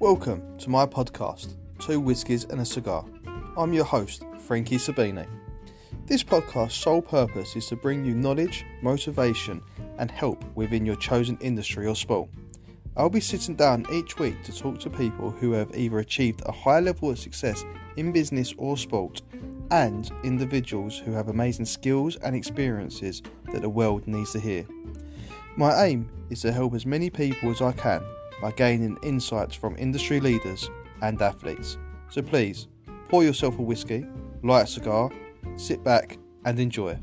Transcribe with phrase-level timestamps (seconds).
[0.00, 3.04] Welcome to my podcast, Two Whiskies and a Cigar.
[3.54, 5.26] I'm your host, Frankie Sabini.
[6.06, 9.60] This podcast's sole purpose is to bring you knowledge, motivation,
[9.98, 12.30] and help within your chosen industry or sport.
[12.96, 16.52] I'll be sitting down each week to talk to people who have either achieved a
[16.52, 17.62] high level of success
[17.96, 19.20] in business or sport,
[19.70, 23.20] and individuals who have amazing skills and experiences
[23.52, 24.64] that the world needs to hear.
[25.56, 28.02] My aim is to help as many people as I can
[28.40, 30.70] by gaining insights from industry leaders
[31.02, 31.78] and athletes.
[32.08, 32.68] So please,
[33.08, 34.06] pour yourself a whiskey,
[34.42, 35.10] light a cigar,
[35.56, 36.98] sit back and enjoy.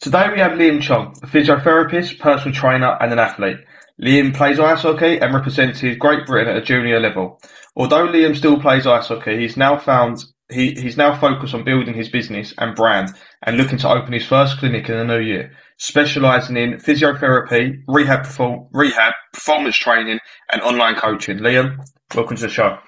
[0.00, 3.58] Today we have Liam Chong, a physiotherapist, personal trainer and an athlete.
[4.00, 7.38] Liam plays ice hockey and represents Great Britain at a junior level.
[7.76, 11.94] Although Liam still plays ice hockey, he's now found he, he's now focused on building
[11.94, 13.10] his business and brand
[13.42, 18.24] and looking to open his first clinic in the new year, specialising in physiotherapy, rehab,
[18.24, 20.20] perform, rehab, performance training,
[20.52, 21.38] and online coaching.
[21.38, 21.78] Liam,
[22.14, 22.78] welcome to the show.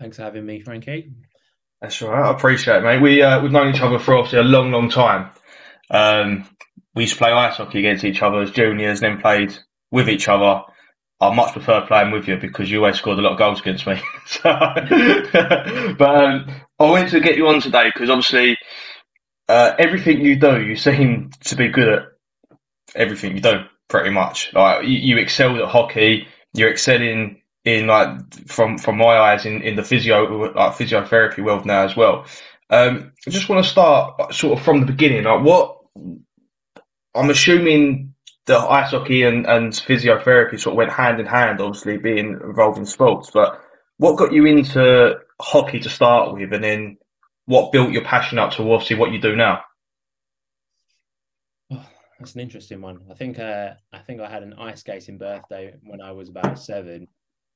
[0.00, 1.12] Thanks for having me, Frankie.
[1.82, 2.26] That's all right.
[2.26, 3.02] I appreciate it, mate.
[3.02, 5.30] We uh, we've known each other for obviously a long, long time.
[5.90, 6.48] Um,
[6.94, 9.54] we used to play ice hockey against each other as juniors, then played
[9.90, 10.62] with each other.
[11.20, 13.86] I much prefer playing with you because you always scored a lot of goals against
[13.86, 14.00] me.
[14.26, 16.46] so, but um,
[16.78, 18.56] I wanted to get you on today because obviously
[19.48, 22.02] uh, everything you do, you seem to be good at
[22.94, 24.52] everything you do, pretty much.
[24.52, 29.62] Like you, you excelled at hockey, you're excelling in like from from my eyes in,
[29.62, 32.26] in the physio like physiotherapy world now as well.
[32.70, 35.24] Um, I just want to start sort of from the beginning.
[35.24, 35.78] Like what
[37.14, 38.14] I'm assuming
[38.46, 42.78] the ice hockey and, and physiotherapy sort of went hand in hand, obviously being involved
[42.78, 43.30] in sports.
[43.32, 43.60] But
[43.96, 46.96] what got you into hockey to start with, and then
[47.46, 49.62] what built your passion up to obviously what you do now?
[51.70, 51.84] Oh,
[52.18, 53.00] that's an interesting one.
[53.10, 56.58] I think uh, I think I had an ice skating birthday when I was about
[56.58, 57.08] seven,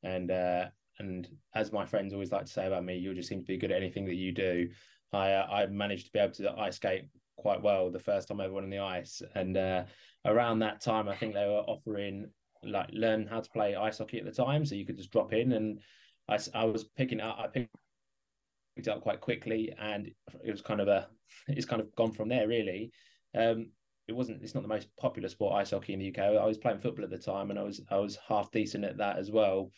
[0.03, 0.67] and uh,
[0.99, 3.57] and as my friends always like to say about me, you just seem to be
[3.57, 4.69] good at anything that you do.
[5.13, 7.05] I uh, I managed to be able to ice skate
[7.37, 9.85] quite well the first time I ever went on the ice, and uh,
[10.25, 12.31] around that time, I think they were offering
[12.65, 15.33] like learn how to play ice hockey at the time, so you could just drop
[15.33, 15.81] in, and
[16.29, 17.75] I, I was picking up, I picked
[18.87, 20.11] it up quite quickly, and
[20.45, 21.09] it was kind of a,
[21.49, 22.91] it's kind of gone from there really.
[23.37, 23.71] Um,
[24.07, 26.19] it wasn't, it's not the most popular sport ice hockey in the UK.
[26.19, 28.99] I was playing football at the time, and I was I was half decent at
[28.99, 29.71] that as well.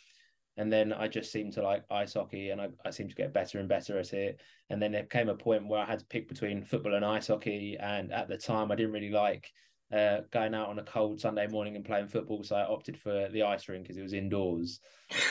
[0.56, 3.32] And then I just seemed to like ice hockey and I, I seemed to get
[3.32, 4.40] better and better at it.
[4.68, 7.28] And then there came a point where I had to pick between football and ice
[7.28, 7.78] hockey.
[7.80, 9.50] And at the time, I didn't really like
[9.92, 13.28] uh, going out on a cold Sunday morning and playing football, so I opted for
[13.28, 14.80] the ice rink because it was indoors.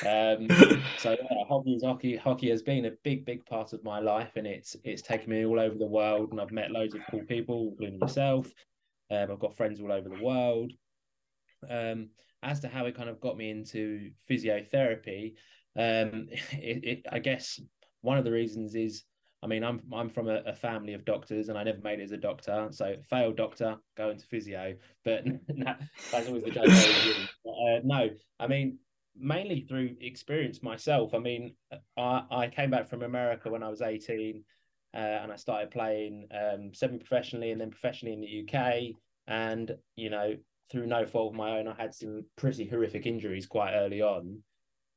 [0.06, 0.47] Um,
[0.97, 2.16] so yeah, hockey hockey.
[2.18, 5.46] Hockey has been a big, big part of my life, and it's it's taken me
[5.46, 8.52] all over the world, and I've met loads of cool people, including yourself.
[9.12, 10.72] Um, I've got friends all over the world.
[11.69, 12.09] Um,
[12.42, 15.34] as to how it kind of got me into physiotherapy,
[15.78, 17.59] um, it, it, I guess
[18.02, 19.03] one of the reasons is
[19.41, 22.03] I mean, I'm I'm from a, a, family of doctors, and I never made it
[22.03, 22.67] as a doctor.
[22.72, 24.75] So failed doctor, go into physio.
[25.05, 25.25] But
[26.11, 26.67] that's always the joke.
[27.47, 28.79] uh, no, I mean
[29.19, 31.13] mainly through experience myself.
[31.13, 31.53] I mean,
[31.97, 34.44] I, I came back from America when I was 18,
[34.94, 38.95] uh, and I started playing um, semi-professionally and then professionally in the UK.
[39.27, 40.35] And you know,
[40.71, 44.41] through no fault of my own, I had some pretty horrific injuries quite early on.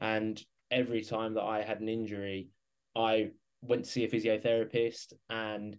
[0.00, 2.48] And every time that I had an injury,
[2.96, 3.30] I
[3.62, 5.76] went to see a physiotherapist and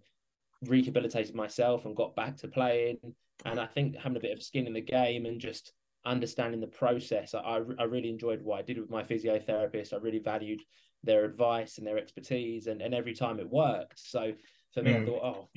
[0.66, 2.98] rehabilitated myself and got back to playing.
[3.46, 5.74] And I think having a bit of skin in the game and just
[6.06, 9.94] understanding the process, I, I really enjoyed what I did with my physiotherapist.
[9.94, 10.62] I really valued
[11.04, 14.00] their advice and their expertise, and, and every time it worked.
[14.00, 14.32] So
[14.74, 15.02] for me, mm.
[15.02, 15.50] I thought, oh,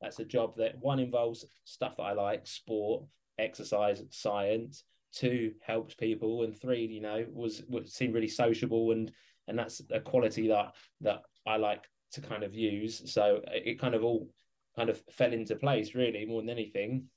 [0.00, 3.04] that's a job that one involves stuff that I like, sport,
[3.38, 4.82] exercise, science.
[5.12, 9.12] Two helps people, and three, you know, was, was seemed really sociable and
[9.48, 13.02] and that's a quality that that I like to kind of use.
[13.12, 14.28] So it kind of all
[14.76, 17.08] kind of fell into place really more than anything.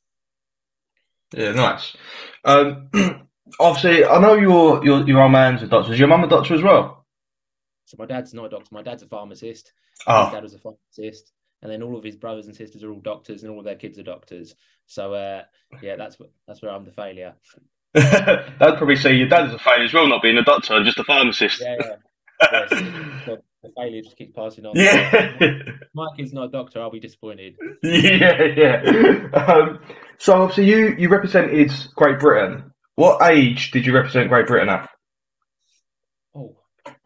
[1.35, 1.95] Yeah, nice.
[2.43, 2.89] Um,
[3.59, 5.93] obviously, I know your your your old man's a doctor.
[5.93, 7.05] Is your mum a doctor as well?
[7.85, 8.69] So my dad's not a doctor.
[8.71, 9.73] My dad's a pharmacist.
[10.07, 10.25] Oh.
[10.25, 12.99] His dad was a pharmacist, and then all of his brothers and sisters are all
[12.99, 14.55] doctors, and all of their kids are doctors.
[14.87, 15.43] So uh,
[15.81, 16.17] yeah, that's
[16.47, 17.35] that's where I'm the failure.
[17.93, 20.99] That'd probably say your dad is a failure as well, not being a doctor, just
[20.99, 21.61] a pharmacist.
[21.61, 21.95] Yeah, yeah
[22.41, 24.73] the failure just keeps passing on.
[24.75, 25.39] Yeah.
[25.93, 26.81] Mike is not a doctor.
[26.81, 27.55] I'll be disappointed.
[27.83, 29.29] Yeah, yeah.
[29.33, 29.79] Um,
[30.17, 32.71] so obviously you you represented Great Britain.
[32.95, 34.89] What age did you represent Great Britain at?
[36.35, 36.57] Oh,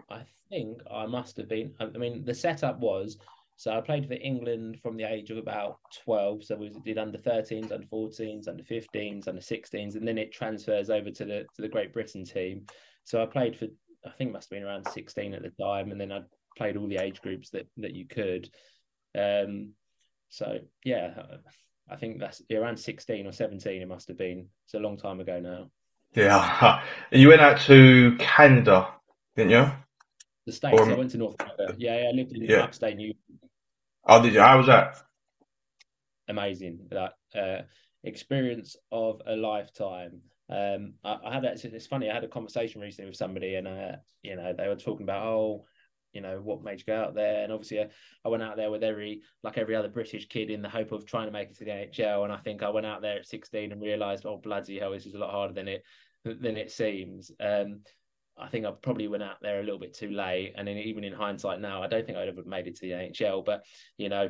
[0.09, 1.73] I think I must have been.
[1.79, 3.17] I mean, the setup was
[3.57, 6.43] So I played for England from the age of about 12.
[6.43, 10.89] So we did under 13s, under 14s, under 15s, under 16s, and then it transfers
[10.89, 12.65] over to the to the Great Britain team.
[13.05, 13.67] So I played for
[14.05, 16.21] I think must have been around 16 at the time, and then I
[16.57, 18.49] played all the age groups that that you could.
[19.17, 19.71] Um,
[20.29, 21.13] so yeah,
[21.89, 23.81] I think that's around 16 or 17.
[23.81, 24.47] It must have been.
[24.65, 25.69] It's a long time ago now.
[26.13, 26.81] Yeah,
[27.11, 28.87] and you went out to Canada,
[29.35, 29.71] didn't you?
[30.45, 30.79] The States.
[30.79, 31.75] Or, I went to North America.
[31.77, 32.57] Yeah, yeah I lived in yeah.
[32.57, 33.07] upstate New.
[33.07, 33.17] York.
[34.07, 34.39] Oh, did you?
[34.39, 34.97] How was that?
[36.27, 36.87] Amazing.
[36.91, 37.63] That uh,
[38.03, 40.21] experience of a lifetime.
[40.49, 42.09] Um, I, I, had a, it's funny.
[42.09, 45.25] I had a conversation recently with somebody, and uh, you know, they were talking about,
[45.25, 45.65] oh,
[46.13, 47.43] you know, what made you go out there?
[47.43, 47.87] And obviously, I,
[48.23, 51.05] I went out there with every like every other British kid in the hope of
[51.05, 52.23] trying to make it to the NHL.
[52.23, 55.05] And I think I went out there at 16 and realised, oh bloody hell, this
[55.05, 55.83] is a lot harder than it
[56.23, 57.31] than it seems.
[57.39, 57.81] Um,
[58.37, 61.03] I think I probably went out there a little bit too late, and in, even
[61.03, 63.45] in hindsight now, I don't think I'd have made it to the NHL.
[63.45, 63.63] But
[63.97, 64.29] you know,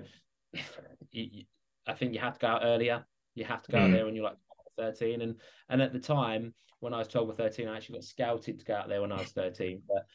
[1.12, 1.44] you,
[1.88, 3.06] I think you have to go out earlier.
[3.36, 3.86] You have to go mm.
[3.86, 4.38] out there when you're like
[4.77, 5.36] 13, and
[5.69, 8.66] and at the time when I was 12 or 13, I actually got scouted to
[8.66, 10.06] go out there when I was 13, but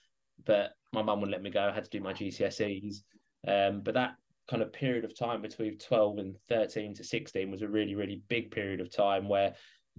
[0.44, 1.68] but my mum wouldn't let me go.
[1.68, 3.02] I had to do my GCSEs.
[3.46, 4.14] Um, but that
[4.48, 8.22] kind of period of time between 12 and 13 to 16 was a really, really
[8.28, 9.54] big period of time where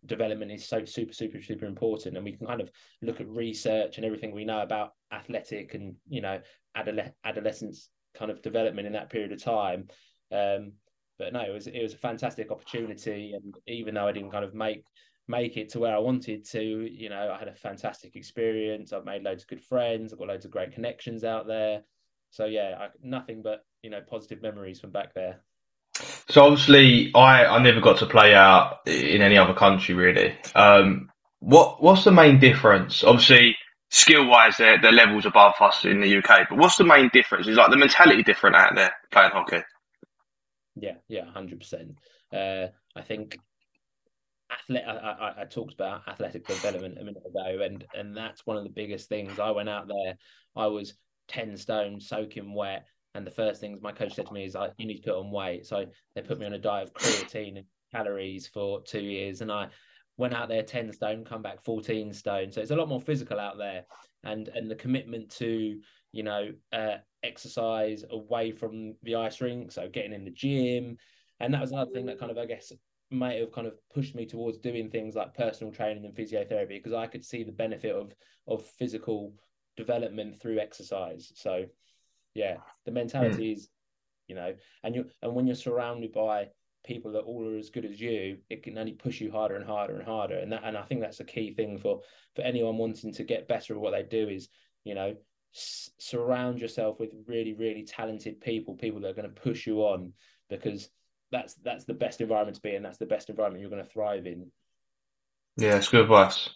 [0.05, 2.15] development is so super, super, super important.
[2.15, 2.69] And we can kind of
[3.01, 6.39] look at research and everything we know about athletic and, you know,
[6.75, 9.87] adole- adolescence kind of development in that period of time.
[10.31, 10.73] Um,
[11.21, 14.43] but no, it was it was a fantastic opportunity, and even though I didn't kind
[14.43, 14.85] of make
[15.27, 16.61] make it to where I wanted to.
[16.61, 18.91] You know, I had a fantastic experience.
[18.91, 20.11] I've made loads of good friends.
[20.11, 21.83] I've got loads of great connections out there.
[22.31, 25.41] So yeah, I, nothing but you know positive memories from back there.
[26.29, 30.35] So obviously, I I never got to play out in any other country really.
[30.55, 33.03] Um, what what's the main difference?
[33.03, 33.57] Obviously,
[33.89, 36.49] skill wise, they're, they're levels above us in the UK.
[36.49, 37.47] But what's the main difference?
[37.47, 39.61] Is like the mentality different out there playing hockey?
[40.75, 41.99] Yeah, yeah, hundred uh, percent.
[42.33, 43.37] I think
[44.51, 48.57] athlete, I, I, I, talked about athletic development a minute ago, and and that's one
[48.57, 49.39] of the biggest things.
[49.39, 50.15] I went out there,
[50.55, 50.93] I was
[51.27, 52.85] ten stone, soaking wet,
[53.15, 55.31] and the first things my coach said to me is, "You need to put on
[55.31, 55.85] weight." So
[56.15, 59.67] they put me on a diet of creatine and calories for two years, and I
[60.17, 62.51] went out there ten stone, come back fourteen stone.
[62.51, 63.83] So it's a lot more physical out there,
[64.23, 65.79] and and the commitment to
[66.11, 70.97] you know uh, exercise away from the ice rink, so getting in the gym.
[71.39, 72.71] And that was another thing that kind of, I guess,
[73.09, 76.93] might have kind of pushed me towards doing things like personal training and physiotherapy because
[76.93, 78.13] I could see the benefit of
[78.47, 79.33] of physical
[79.77, 81.31] development through exercise.
[81.35, 81.65] So
[82.33, 83.57] yeah, the mentality mm.
[83.57, 83.69] is,
[84.27, 84.53] you know,
[84.83, 86.47] and you and when you're surrounded by
[86.85, 89.65] people that all are as good as you, it can only push you harder and
[89.65, 90.37] harder and harder.
[90.37, 92.01] And that and I think that's a key thing for
[92.35, 94.47] for anyone wanting to get better at what they do is,
[94.85, 95.15] you know,
[95.51, 100.13] surround yourself with really really talented people, people that are going to push you on
[100.49, 100.89] because
[101.31, 102.83] that's that's the best environment to be in.
[102.83, 104.51] That's the best environment you're going to thrive in.
[105.57, 106.49] Yeah, it's good advice.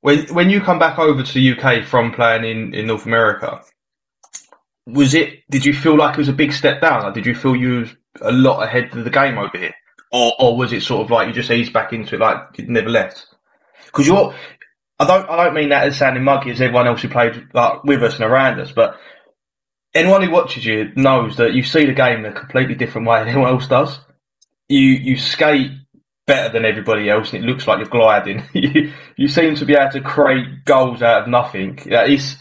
[0.00, 3.62] When when you come back over to the UK from playing in, in North America,
[4.86, 5.40] was it?
[5.50, 7.02] Did you feel like it was a big step down?
[7.04, 9.74] Like, did you feel you was a lot ahead of the game over here,
[10.12, 12.66] or or was it sort of like you just eased back into it, like you
[12.66, 13.26] never left?
[13.86, 14.34] Because you're,
[15.00, 17.84] I don't I don't mean that as sounding muggy as everyone else who played like
[17.84, 19.00] with us and around us, but
[19.94, 23.20] anyone who watches you knows that you see the game in a completely different way
[23.20, 23.98] than anyone else does.
[24.68, 25.72] You you skate
[26.26, 28.44] better than everybody else, and it looks like you're gliding.
[28.54, 31.78] you, you seem to be able to create goals out of nothing.
[31.86, 32.36] Yeah, it's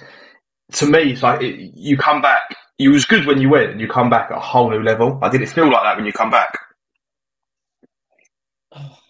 [0.74, 2.44] to me, it's like it, you come back.
[2.78, 5.20] You was good when you went, and you come back at a whole new level.
[5.22, 6.58] I did it feel like that when you come back.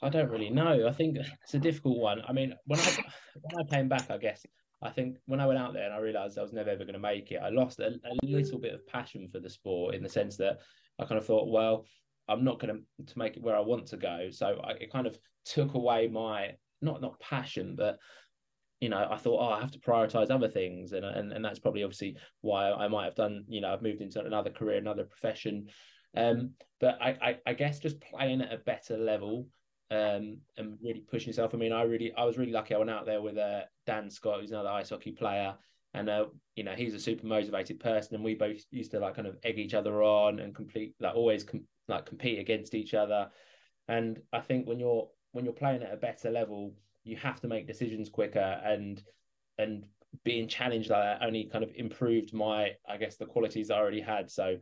[0.01, 0.87] I don't really know.
[0.87, 2.21] I think it's a difficult one.
[2.27, 2.97] I mean, when I
[3.41, 4.45] when I came back, I guess
[4.81, 6.93] I think when I went out there and I realised I was never ever going
[6.93, 10.01] to make it, I lost a, a, little bit of passion for the sport in
[10.01, 10.59] the sense that
[10.99, 11.85] I kind of thought, well,
[12.29, 14.29] I'm not going to to make it where I want to go.
[14.31, 16.51] So I, it kind of took away my
[16.81, 17.97] not not passion, but
[18.79, 21.59] you know, I thought, oh, I have to prioritize other things, and and and that's
[21.59, 23.43] probably obviously why I might have done.
[23.49, 25.67] You know, I've moved into another career, another profession.
[26.15, 29.45] Um, but I, I, I guess just playing at a better level
[29.91, 31.53] um, and really pushing yourself.
[31.53, 32.75] I mean, I really, I was really lucky.
[32.75, 35.55] I went out there with uh, Dan Scott, who's another ice hockey player,
[35.93, 39.15] and uh, you know, he's a super motivated person, and we both used to like
[39.15, 42.93] kind of egg each other on and complete, like always com- like compete against each
[42.93, 43.29] other.
[43.87, 47.47] And I think when you're when you're playing at a better level, you have to
[47.47, 49.01] make decisions quicker, and
[49.57, 49.85] and
[50.23, 54.01] being challenged like that only kind of improved my, I guess, the qualities I already
[54.01, 54.29] had.
[54.29, 54.57] So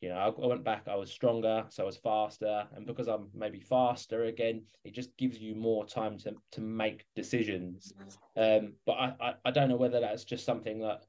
[0.00, 2.66] you know, I went back, I was stronger, so I was faster.
[2.74, 7.06] And because I'm maybe faster again, it just gives you more time to, to make
[7.14, 7.94] decisions.
[8.36, 11.02] Um, but I, I, I don't know whether that's just something that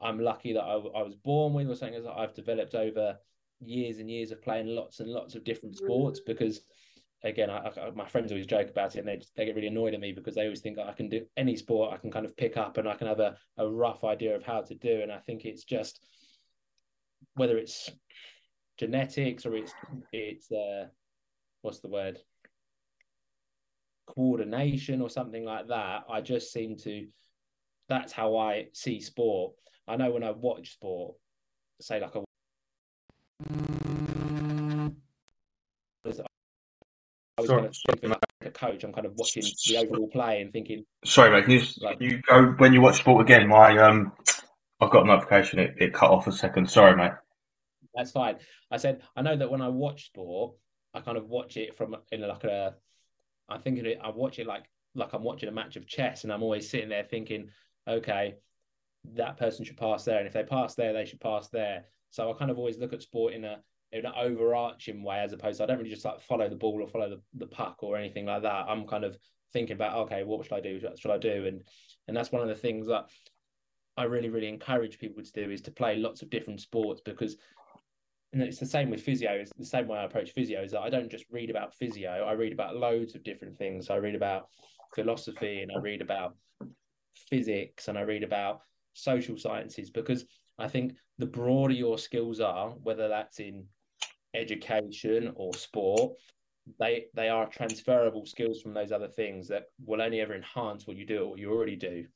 [0.00, 3.18] I'm lucky that I, I was born with or something that I've developed over
[3.60, 6.62] years and years of playing lots and lots of different sports because
[7.22, 9.94] again, I, I, my friends always joke about it, and they they get really annoyed
[9.94, 12.36] at me because they always think I can do any sport I can kind of
[12.36, 15.00] pick up and I can have a, a rough idea of how to do.
[15.02, 16.00] And I think it's just
[17.34, 17.90] whether it's
[18.78, 19.72] genetics or it's
[20.12, 20.86] it's uh,
[21.62, 22.18] what's the word
[24.06, 26.04] coordination or something like that.
[26.10, 27.06] I just seem to
[27.88, 29.54] that's how I see sport.
[29.88, 31.16] I know when I watch sport,
[31.80, 32.22] say like a
[37.38, 38.84] I was Sorry, kind of like a coach.
[38.84, 41.44] I'm kind of watching the overall play and thinking, Sorry, mate.
[41.44, 43.48] Can you, Like- can you go when you watch sport again?
[43.48, 44.12] My um,
[44.80, 45.58] I've got a notification.
[45.58, 46.70] It, it cut off a second.
[46.70, 47.12] Sorry, mate.
[47.94, 48.36] that's fine.
[48.70, 50.54] I said, I know that when I watch sport,
[50.94, 52.74] I kind of watch it from in like a,
[53.48, 56.32] I think it, I watch it like like I'm watching a match of chess, and
[56.32, 57.50] I'm always sitting there thinking,
[57.86, 58.34] okay,
[59.14, 61.84] that person should pass there, and if they pass there, they should pass there.
[62.10, 63.58] So I kind of always look at sport in a
[63.92, 66.82] in an overarching way, as opposed to I don't really just like follow the ball
[66.82, 68.66] or follow the, the puck or anything like that.
[68.68, 69.16] I'm kind of
[69.52, 70.78] thinking about, okay, what should I do?
[70.82, 71.46] What should I do?
[71.46, 71.62] And
[72.08, 73.06] and that's one of the things that
[74.00, 77.36] I really, really encourage people to do is to play lots of different sports because
[78.32, 79.32] and it's the same with physio.
[79.32, 82.24] It's the same way I approach physio is that I don't just read about physio.
[82.26, 83.90] I read about loads of different things.
[83.90, 84.46] I read about
[84.94, 86.34] philosophy and I read about
[87.28, 88.60] physics and I read about
[88.94, 90.24] social sciences because
[90.58, 93.66] I think the broader your skills are, whether that's in
[94.32, 96.12] education or sport,
[96.78, 100.96] they they are transferable skills from those other things that will only ever enhance what
[100.96, 102.06] you do or what you already do.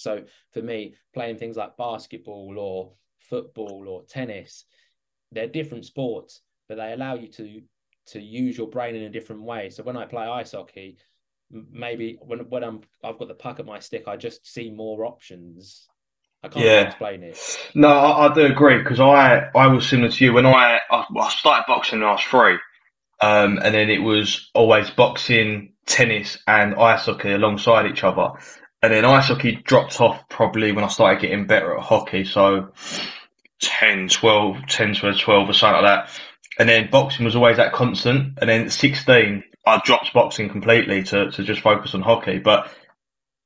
[0.00, 4.64] So for me, playing things like basketball or football or tennis,
[5.32, 7.62] they're different sports, but they allow you to
[8.06, 9.70] to use your brain in a different way.
[9.70, 10.98] So when I play ice hockey,
[11.50, 15.04] maybe when when I'm I've got the puck at my stick, I just see more
[15.04, 15.88] options.
[16.42, 16.82] I can't Yeah.
[16.84, 17.38] explain it.
[17.74, 21.04] No, I, I do agree because I I was similar to you when I I,
[21.16, 22.58] I started boxing when I was three,
[23.22, 28.32] um, and then it was always boxing, tennis, and ice hockey alongside each other,
[28.82, 32.72] and then ice hockey dropped off probably when I started getting better at hockey, so
[33.62, 36.20] 10, 12, 10 to 12 or something like that,
[36.58, 41.30] and then boxing was always that constant, and then 16 I dropped boxing completely to
[41.30, 42.72] to just focus on hockey, but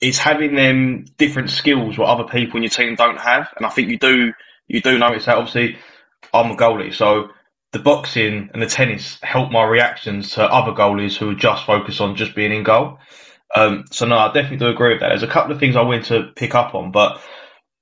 [0.01, 3.71] it's having them different skills what other people in your team don't have, and I
[3.71, 4.33] think you do
[4.69, 5.37] you do notice that.
[5.37, 5.77] Obviously,
[6.33, 7.31] I'm a goalie, so
[7.73, 12.15] the boxing and the tennis help my reactions to other goalies who just focused on
[12.15, 12.99] just being in goal.
[13.55, 15.11] Um, so no, I definitely do agree with that.
[15.11, 17.21] There's a couple of things I wanted to pick up on, but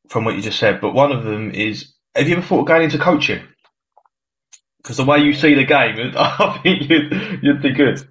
[0.08, 2.66] from what you just said, but one of them is: Have you ever thought of
[2.66, 3.42] going into coaching?
[4.78, 8.06] Because the way you see the game, I think you'd you'd be good.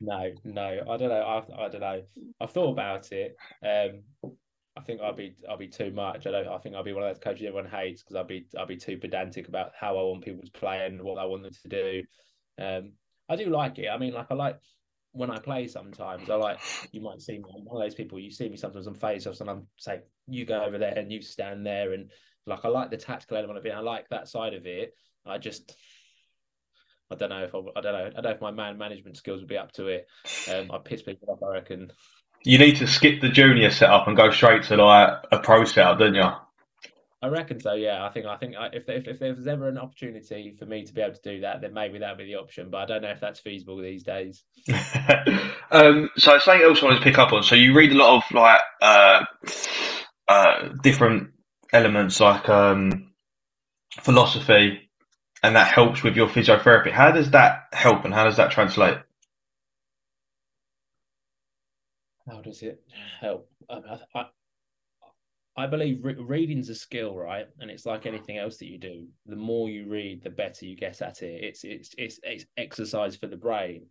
[0.00, 1.20] No, no, I don't know.
[1.22, 2.02] I, I don't know.
[2.40, 3.36] I've thought about it.
[3.62, 4.02] Um,
[4.76, 6.26] I think I'll be I'll be too much.
[6.26, 6.48] I don't.
[6.48, 8.78] I think I'll be one of those coaches everyone hates because I'll be I'll be
[8.78, 11.68] too pedantic about how I want people to play and what I want them to
[11.68, 12.02] do.
[12.58, 12.92] Um,
[13.28, 13.88] I do like it.
[13.88, 14.58] I mean, like I like
[15.12, 16.30] when I play sometimes.
[16.30, 16.58] I like
[16.92, 17.44] you might see me.
[17.54, 18.18] I'm one of those people.
[18.18, 21.22] You see me sometimes on face-offs and I'm say you go over there and you
[21.22, 22.10] stand there and
[22.46, 23.72] like I like the tactical element of it.
[23.72, 24.94] I like that side of it.
[25.26, 25.76] I just
[27.10, 28.06] I don't know if I, I don't know.
[28.06, 30.06] I don't know if my man management skills would be up to it.
[30.52, 31.42] Um, I piss people off.
[31.42, 31.92] I reckon.
[32.42, 35.98] You need to skip the junior setup and go straight to like a pro setup,
[35.98, 36.30] don't you?
[37.22, 37.74] I reckon so.
[37.74, 40.84] Yeah, I think I think if, if if there was ever an opportunity for me
[40.84, 42.70] to be able to do that, then maybe that would be the option.
[42.70, 44.42] But I don't know if that's feasible these days.
[45.70, 47.42] um, so something else I wanted to pick up on.
[47.42, 49.24] So you read a lot of like uh,
[50.28, 51.32] uh, different
[51.74, 53.12] elements like um,
[54.00, 54.90] philosophy,
[55.42, 56.90] and that helps with your physiotherapy.
[56.90, 58.96] How does that help, and how does that translate?
[62.26, 62.82] How does it
[63.20, 63.50] help?
[63.68, 64.24] I, I,
[65.60, 67.46] I believe re- reading's a skill, right?
[67.60, 69.06] And it's like anything else that you do.
[69.26, 71.44] The more you read, the better you get at it.
[71.44, 73.86] It's it's it's, it's exercise for the brain,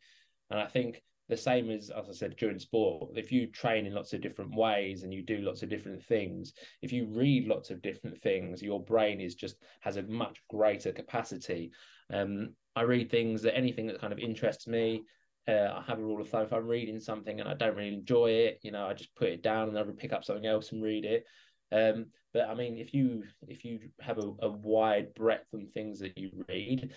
[0.49, 3.11] and I think the same as as I said during sport.
[3.15, 6.53] If you train in lots of different ways and you do lots of different things,
[6.81, 10.91] if you read lots of different things, your brain is just has a much greater
[10.91, 11.71] capacity.
[12.11, 15.03] Um, I read things that anything that kind of interests me.
[15.47, 17.93] Uh, I have a rule of thumb: if I'm reading something and I don't really
[17.93, 20.71] enjoy it, you know, I just put it down and I pick up something else
[20.71, 21.25] and read it.
[21.71, 25.99] Um, but I mean, if you if you have a, a wide breadth of things
[25.99, 26.93] that you read,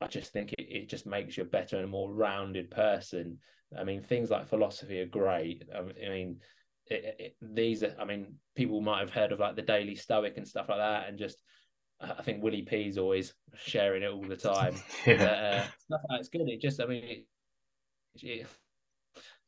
[0.00, 3.38] I just think it, it just makes you a better and a more rounded person.
[3.78, 5.64] I mean, things like philosophy are great.
[5.74, 6.40] I mean,
[6.86, 10.36] it, it, these are, I mean, people might have heard of like the Daily Stoic
[10.36, 11.42] and stuff like that, and just
[12.00, 14.74] I think Willie P's always sharing it all the time.
[15.06, 15.24] Yeah.
[15.24, 16.48] Uh, stuff like that's good.
[16.48, 17.24] It just, I mean,
[18.14, 18.46] it,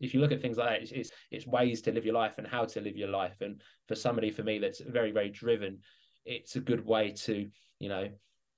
[0.00, 2.35] if you look at things like that, it's, it's it's ways to live your life
[2.39, 3.41] and how to live your life.
[3.41, 5.79] And for somebody for me that's very very driven,
[6.25, 7.49] it's a good way to
[7.79, 8.09] you know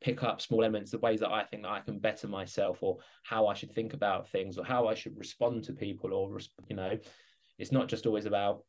[0.02, 2.98] pick up small elements, the ways that I think that I can better myself, or
[3.22, 6.38] how I should think about things, or how I should respond to people, or
[6.68, 6.98] you know,
[7.58, 8.64] it's not just always about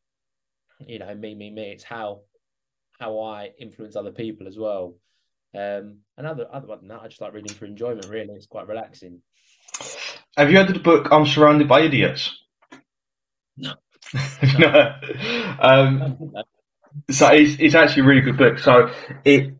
[0.80, 1.70] you know me, me, me.
[1.70, 2.22] It's how
[3.00, 4.96] how I influence other people as well.
[5.54, 8.08] Um, and other other than that, I just like reading for enjoyment.
[8.08, 9.20] Really, it's quite relaxing.
[10.36, 12.30] Have you heard of the book "I'm Surrounded by Idiots"?
[13.56, 13.74] No.
[14.58, 14.94] no.
[15.60, 16.32] um,
[17.10, 18.58] so it's, it's actually a really good book.
[18.58, 18.90] So
[19.24, 19.54] it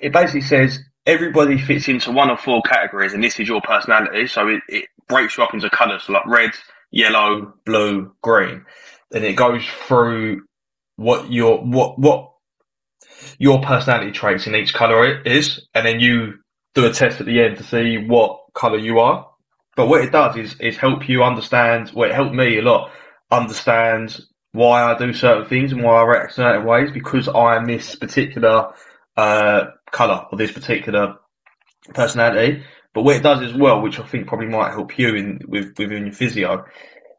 [0.00, 4.26] it basically says everybody fits into one of four categories, and this is your personality.
[4.28, 6.50] So it, it breaks you up into colours, so like red,
[6.90, 8.64] yellow, blue, green,
[9.12, 10.42] and it goes through
[10.96, 12.30] what your what what
[13.38, 16.34] your personality traits in each colour is, and then you
[16.74, 19.29] do a test at the end to see what colour you are.
[19.80, 21.90] But what it does is is help you understand.
[21.94, 22.90] Well, it helped me a lot
[23.30, 24.14] understand
[24.52, 27.96] why I do certain things and why I react certain ways because I am this
[27.96, 28.74] particular
[29.16, 31.16] uh, color or this particular
[31.94, 32.62] personality.
[32.92, 35.78] But what it does as well, which I think probably might help you in with
[35.78, 36.66] within your physio,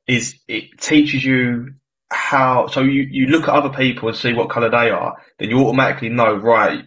[0.06, 1.74] is it teaches you
[2.12, 2.68] how.
[2.68, 5.58] So you you look at other people and see what color they are, then you
[5.66, 6.84] automatically know right.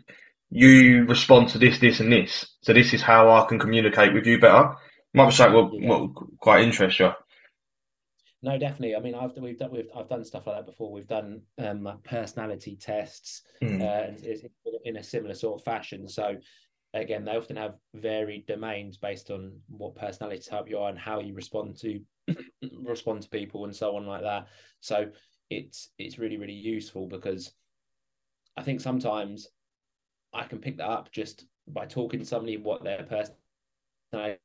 [0.51, 2.47] You respond to this, this, and this.
[2.63, 4.77] So this is how I can communicate with you better.
[5.15, 6.27] Might be something will, yeah.
[6.41, 7.11] quite interest you.
[8.43, 8.95] No, definitely.
[8.95, 10.93] I mean, I've we've done we've I've done stuff like that before.
[10.93, 13.81] We've done um, personality tests mm.
[13.81, 14.13] uh,
[14.85, 16.07] in a similar sort of fashion.
[16.09, 16.37] So
[16.93, 21.21] again, they often have varied domains based on what personality type you are and how
[21.21, 22.01] you respond to
[22.83, 24.49] respond to people and so on like that.
[24.81, 25.07] So
[25.49, 27.53] it's it's really really useful because
[28.57, 29.49] I think sometimes
[30.35, 33.05] I can pick that up just by talking to somebody what their
[34.13, 34.39] personality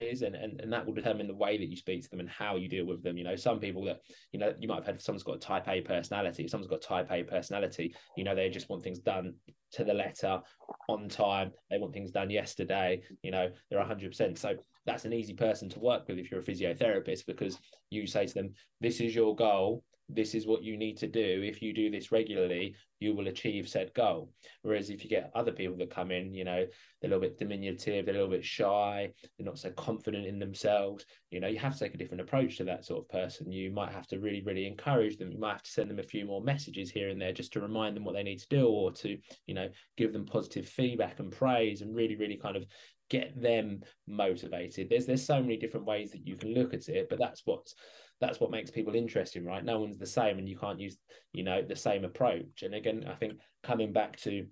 [0.00, 2.28] is and, and and that will determine the way that you speak to them and
[2.28, 3.16] how you deal with them.
[3.16, 4.00] You know some people that
[4.32, 7.08] you know you might have had someone's got a type a personality someone's got type
[7.10, 9.34] a personality you know they just want things done
[9.72, 10.40] to the letter
[10.88, 11.52] on time.
[11.70, 15.80] They want things done yesterday you know they're 100% so that's an easy person to
[15.80, 17.58] work with if you're a physiotherapist because
[17.90, 21.42] you say to them this is your goal this is what you need to do.
[21.44, 24.32] If you do this regularly, you will achieve said goal.
[24.62, 26.64] Whereas if you get other people that come in, you know,
[27.00, 30.38] they're a little bit diminutive, they're a little bit shy, they're not so confident in
[30.38, 33.50] themselves, you know, you have to take a different approach to that sort of person.
[33.50, 35.32] You might have to really, really encourage them.
[35.32, 37.60] You might have to send them a few more messages here and there just to
[37.60, 41.18] remind them what they need to do or to, you know, give them positive feedback
[41.18, 42.64] and praise and really, really kind of
[43.08, 44.88] get them motivated.
[44.88, 47.74] There's there's so many different ways that you can look at it, but that's what's
[48.20, 49.64] that's what makes people interesting, right?
[49.64, 50.96] No one's the same, and you can't use,
[51.32, 52.62] you know, the same approach.
[52.62, 54.46] And again, I think coming back to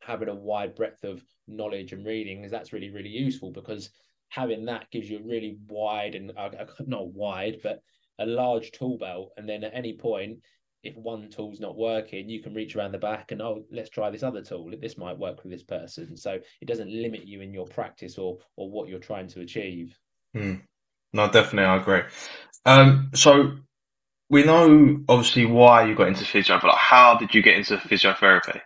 [0.00, 3.90] having a wide breadth of knowledge and reading is that's really really useful because
[4.28, 6.50] having that gives you a really wide and uh,
[6.86, 7.80] not wide but
[8.18, 10.38] a large tool belt and then at any point
[10.82, 14.08] if one tool's not working you can reach around the back and oh let's try
[14.10, 17.52] this other tool this might work with this person so it doesn't limit you in
[17.52, 19.98] your practice or or what you're trying to achieve
[20.34, 20.54] hmm.
[21.12, 22.02] No definitely i agree
[22.66, 23.56] um, so
[24.30, 27.76] we know obviously why you got into physio, but like, how did you get into
[27.76, 28.60] physiotherapy?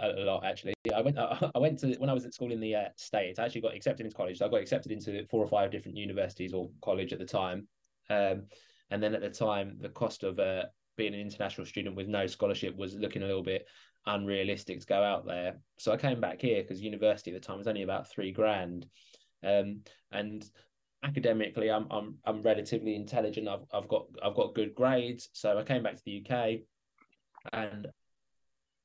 [0.00, 0.74] A lot actually.
[0.94, 1.18] I went.
[1.18, 3.38] I went to when I was at school in the uh, states.
[3.38, 4.38] I actually got accepted into college.
[4.38, 7.66] So I got accepted into four or five different universities or college at the time.
[8.10, 8.44] Um,
[8.90, 10.64] and then at the time, the cost of uh,
[10.96, 13.66] being an international student with no scholarship was looking a little bit
[14.06, 15.56] unrealistic to go out there.
[15.78, 18.86] So I came back here because university at the time was only about three grand.
[19.42, 19.80] Um,
[20.12, 20.44] and
[21.02, 23.48] academically I'm I'm I'm relatively intelligent.
[23.48, 25.28] I've I've got I've got good grades.
[25.32, 26.60] So I came back to the UK
[27.52, 27.86] and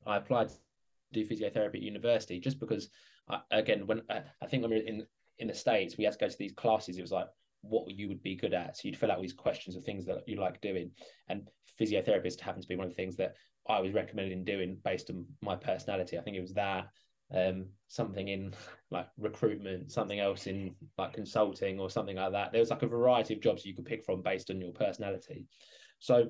[0.06, 0.56] I applied to
[1.14, 2.90] do physiotherapy at university just because
[3.30, 5.06] I, again when I, I think when we were in
[5.40, 7.28] in the States we had to go to these classes, it was like
[7.62, 8.78] what you would be good at.
[8.78, 10.92] So you'd fill out these questions of things that you like doing.
[11.28, 11.48] And
[11.80, 13.36] physiotherapist happens to be one of the things that
[13.70, 16.18] I was recommending doing based on my personality.
[16.18, 16.88] I think it was that
[17.34, 18.54] um, something in
[18.92, 22.52] like recruitment, something else in like consulting or something like that.
[22.52, 25.46] There was like a variety of jobs you could pick from based on your personality.
[26.00, 26.30] So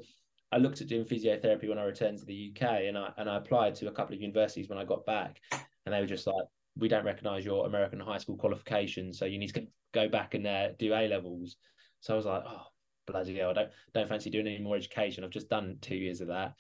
[0.52, 3.38] I looked at doing physiotherapy when I returned to the UK and I and I
[3.38, 6.46] applied to a couple of universities when I got back and they were just like,
[6.76, 10.46] we don't recognize your American high school qualifications so you need to go back and
[10.46, 11.56] uh, do A levels.
[12.02, 12.64] So I was like, oh
[13.06, 15.24] bloody hell, I don't don't fancy doing any more education.
[15.24, 16.54] I've just done two years of that.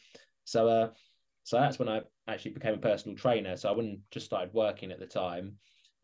[0.49, 0.89] So uh,
[1.43, 3.55] so that's when I actually became a personal trainer.
[3.55, 5.55] So I wouldn't just started working at the time,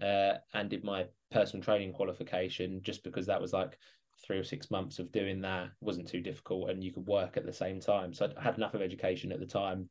[0.02, 3.78] uh, and did my personal training qualification just because that was like
[4.26, 7.46] three or six months of doing that wasn't too difficult and you could work at
[7.46, 8.14] the same time.
[8.14, 9.90] So I had enough of education at the time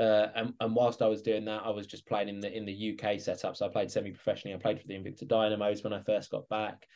[0.00, 2.64] uh, and, and whilst I was doing that, I was just playing in the in
[2.64, 3.54] the UK setup.
[3.54, 4.54] So I played semi-professionally.
[4.54, 6.86] I played for the Invicta Dynamos when I first got back,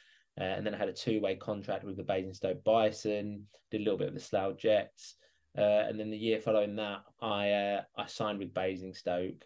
[0.41, 3.47] uh, and then I had a two-way contract with the Basingstoke Bison.
[3.71, 5.17] Did a little bit of the Slough Jets,
[5.57, 9.45] Uh, and then the year following that, I uh, I signed with Basingstoke.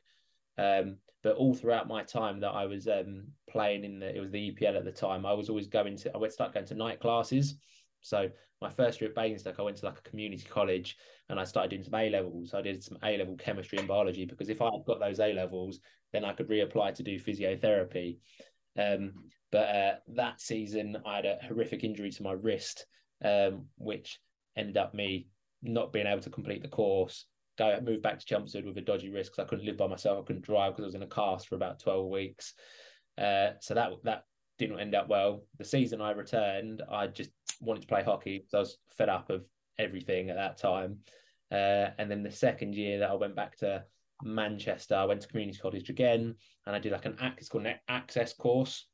[0.57, 4.31] Um, but all throughout my time that I was um, playing in the it was
[4.31, 6.75] the EPL at the time, I was always going to I would start going to
[6.75, 7.57] night classes.
[8.01, 10.97] So my first year at Basingstoke, I went to like a community college
[11.29, 12.55] and I started doing some A levels.
[12.55, 15.33] I did some A level chemistry and biology because if I had got those A
[15.33, 15.81] levels,
[16.13, 18.19] then I could reapply to do physiotherapy.
[18.79, 19.13] Um,
[19.51, 22.87] but uh, that season, I had a horrific injury to my wrist,
[23.25, 24.21] um, which
[24.57, 25.29] ended up me
[25.63, 27.27] not being able to complete the course.
[27.59, 30.21] Go move back to Chelmsford with a dodgy wrist because I couldn't live by myself.
[30.23, 32.55] I couldn't drive because I was in a cast for about twelve weeks.
[33.17, 34.25] Uh, so that that
[34.59, 35.45] didn't end up well.
[35.59, 39.31] The season I returned, I just wanted to play hockey because I was fed up
[39.31, 39.45] of
[39.79, 40.99] everything at that time.
[41.51, 43.85] Uh, and then the second year that I went back to
[44.23, 46.35] Manchester, I went to community college again,
[46.67, 48.87] and I did like an it's called an access course.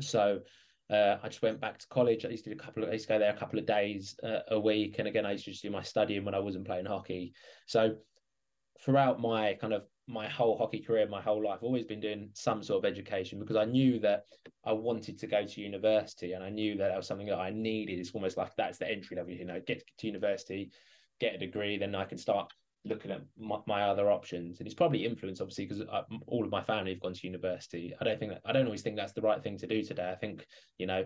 [0.00, 0.40] So
[0.90, 2.24] uh, I just went back to college.
[2.24, 3.66] I used to do a couple of, I used to go there a couple of
[3.66, 6.38] days uh, a week, and again I used to just do my studying when I
[6.38, 7.32] wasn't playing hockey.
[7.66, 7.96] So
[8.80, 12.30] throughout my kind of my whole hockey career, my whole life, I've always been doing
[12.34, 14.26] some sort of education because I knew that
[14.64, 17.50] I wanted to go to university, and I knew that that was something that I
[17.50, 17.98] needed.
[17.98, 20.70] It's almost like that's the entry level, you know, get to university,
[21.18, 22.52] get a degree, then I can start
[22.86, 24.58] looking at my, my other options.
[24.58, 25.84] And it's probably influenced, obviously, because
[26.26, 27.94] all of my family have gone to university.
[28.00, 30.10] I don't think that, I don't always think that's the right thing to do today.
[30.10, 30.46] I think,
[30.78, 31.04] you know,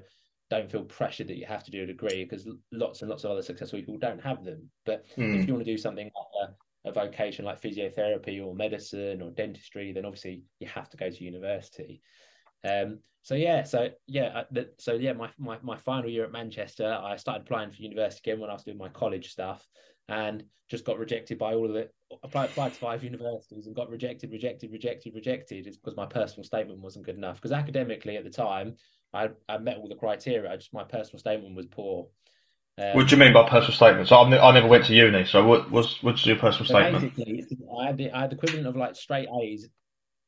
[0.50, 3.30] don't feel pressured that you have to do a degree because lots and lots of
[3.30, 4.68] other successful people don't have them.
[4.84, 5.36] But mm.
[5.36, 5.48] if hmm.
[5.48, 6.10] you want to do something
[6.44, 6.48] like
[6.84, 11.08] a, a vocation like physiotherapy or medicine or dentistry, then obviously you have to go
[11.08, 12.02] to university.
[12.68, 16.98] Um, so yeah, so yeah, uh, so yeah, my, my my final year at Manchester,
[17.02, 19.66] I started applying for university again when I was doing my college stuff,
[20.10, 21.94] and just got rejected by all of it.
[22.22, 25.66] Applied, applied to five universities and got rejected, rejected, rejected, rejected.
[25.66, 27.36] It's because my personal statement wasn't good enough.
[27.36, 28.76] Because academically at the time,
[29.12, 30.50] I, I met all the criteria.
[30.50, 32.08] I just my personal statement was poor.
[32.78, 34.08] Um, what do you mean by personal statement?
[34.08, 35.24] So I'm, I never went to uni.
[35.24, 37.16] So what was what's your personal so statement?
[37.16, 37.44] Basically,
[37.80, 39.68] I had the, I had the equivalent of like straight A's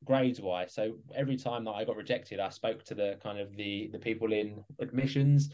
[0.05, 0.75] grades wise.
[0.75, 3.99] So every time that I got rejected, I spoke to the kind of the the
[3.99, 5.51] people in admissions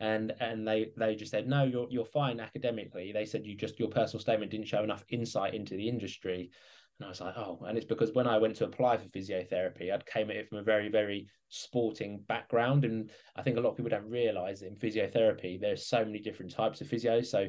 [0.00, 3.12] and and they they just said no you're you're fine academically.
[3.12, 6.50] They said you just your personal statement didn't show enough insight into the industry.
[6.98, 9.92] And I was like oh and it's because when I went to apply for physiotherapy
[9.92, 13.70] I'd came at it from a very very sporting background and I think a lot
[13.70, 17.20] of people don't realize in physiotherapy there's so many different types of physio.
[17.20, 17.48] So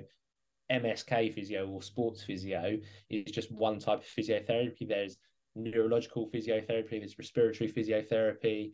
[0.72, 2.78] MSK physio or sports physio
[3.10, 4.88] is just one type of physiotherapy.
[4.88, 5.18] There's
[5.56, 8.72] neurological physiotherapy there's respiratory physiotherapy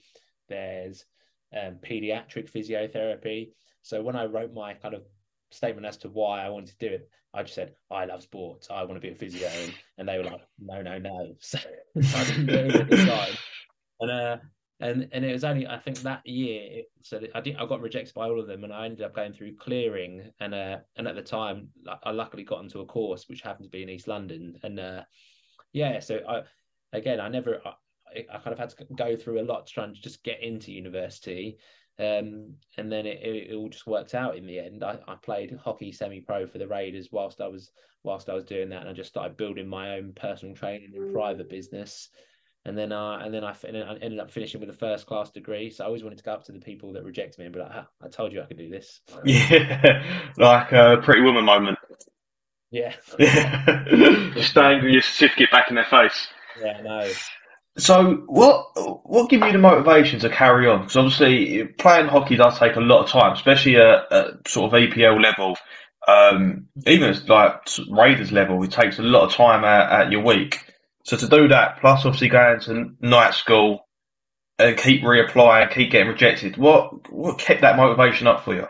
[0.48, 1.06] there's
[1.56, 3.50] um, pediatric physiotherapy.
[3.82, 5.04] So when I wrote my kind of
[5.52, 8.70] statement as to why I wanted to do it, I just said, I love sports.
[8.72, 9.48] I want to be a physio.
[9.48, 11.34] And, and they were like, no, no, no.
[11.42, 11.60] So,
[12.16, 12.50] I didn't.
[14.00, 14.38] And, uh,
[14.80, 18.14] and, and it was only, I think that year, so I did, I got rejected
[18.14, 20.32] by all of them and I ended up going through clearing.
[20.40, 21.70] And, uh, and at the time,
[22.04, 24.56] I luckily got into a course which happened to be in East London.
[24.64, 25.04] And, uh,
[25.74, 26.42] yeah, so I,
[26.94, 27.62] again, I never,
[28.34, 30.72] I kind of had to go through a lot to try and just get into
[30.72, 31.58] university.
[32.00, 34.84] Um, and then it, it, it, all just worked out in the end.
[34.84, 37.72] I, I played hockey semi-pro for the Raiders whilst I was
[38.04, 41.12] whilst I was doing that, and I just started building my own personal training and
[41.12, 42.10] private business.
[42.66, 45.70] And then, uh, and then I, I ended up finishing with a first class degree.
[45.70, 47.62] So I always wanted to go up to the people that rejected me and be
[47.62, 51.80] like, ah, "I told you I could do this." Yeah, like a pretty woman moment.
[52.70, 52.94] Yeah.
[53.18, 53.86] yeah.
[54.34, 56.28] Just angry your certificate back in their face.
[56.62, 57.10] Yeah, no.
[57.78, 58.66] So, what
[59.06, 60.82] what give you the motivation to carry on?
[60.82, 64.80] Because obviously, playing hockey does take a lot of time, especially at, at sort of
[64.80, 65.58] EPL level.
[66.08, 70.24] Um, even at like Raiders level, it takes a lot of time at, at your
[70.24, 70.60] week.
[71.04, 73.88] So to do that, plus obviously going to night school
[74.58, 78.68] and keep reapplying, keep getting rejected, what what kept that motivation up for you?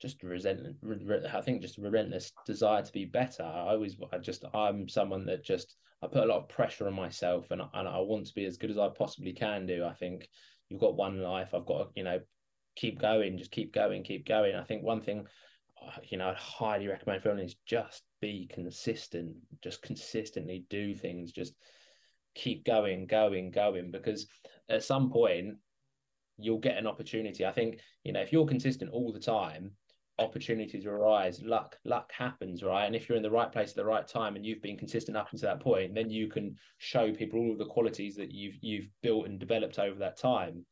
[0.00, 0.76] just resentment.
[1.32, 3.42] I think just a relentless desire to be better.
[3.42, 6.94] I always, I just, I'm someone that just, I put a lot of pressure on
[6.94, 9.84] myself, and and I want to be as good as I possibly can do.
[9.84, 10.28] I think
[10.68, 11.52] you've got one life.
[11.52, 12.20] I've got to, you know,
[12.76, 14.54] keep going, just keep going, keep going.
[14.54, 15.26] I think one thing,
[15.82, 19.36] uh, you know, I'd highly recommend for everyone is just be consistent.
[19.62, 21.32] Just consistently do things.
[21.32, 21.54] Just
[22.34, 23.90] keep going, going, going.
[23.90, 24.26] Because
[24.68, 25.56] at some point,
[26.38, 27.44] you'll get an opportunity.
[27.44, 29.72] I think, you know, if you're consistent all the time,
[30.20, 32.84] opportunities arise, luck, luck happens, right?
[32.84, 35.16] And if you're in the right place at the right time and you've been consistent
[35.16, 38.56] up until that point, then you can show people all of the qualities that you've
[38.60, 40.64] you've built and developed over that time.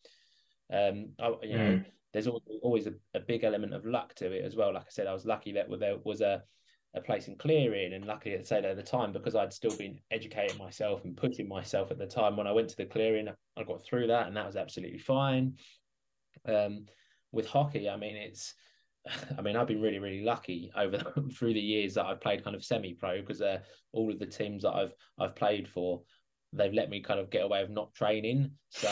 [0.73, 1.57] Um, I, you mm.
[1.57, 1.83] know,
[2.13, 4.75] there's always a, a, big element of luck to it as well.
[4.75, 6.43] Like I said, I was lucky that there was a
[6.95, 9.99] a place in clearing and lucky to say at the time because I'd still been
[10.11, 13.63] educating myself and pushing myself at the time when I went to the clearing I
[13.63, 15.59] got through that and that was absolutely fine
[16.47, 16.87] um,
[17.31, 18.55] with hockey I mean it's
[19.37, 20.99] I mean, I've been really, really lucky over
[21.33, 23.61] through the years that I've played kind of semi-pro because uh,
[23.93, 26.03] all of the teams that I've I've played for,
[26.53, 28.53] they've let me kind of get away with not training.
[28.71, 28.89] So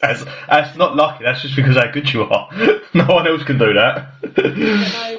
[0.00, 1.24] that's that's not lucky.
[1.24, 2.48] That's just because how good you are.
[2.94, 4.14] no one else can do that.
[4.36, 5.18] yeah,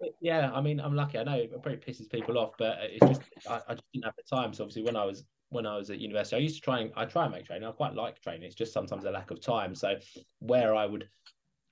[0.00, 1.18] no, yeah, I mean, I'm lucky.
[1.18, 4.14] I know it probably pisses people off, but it's just I, I just didn't have
[4.16, 4.52] the time.
[4.52, 6.92] So obviously, when I was when I was at university, I used to try and
[6.96, 7.68] I try and make training.
[7.68, 8.44] I quite like training.
[8.44, 9.74] It's just sometimes a lack of time.
[9.74, 9.96] So
[10.40, 11.08] where I would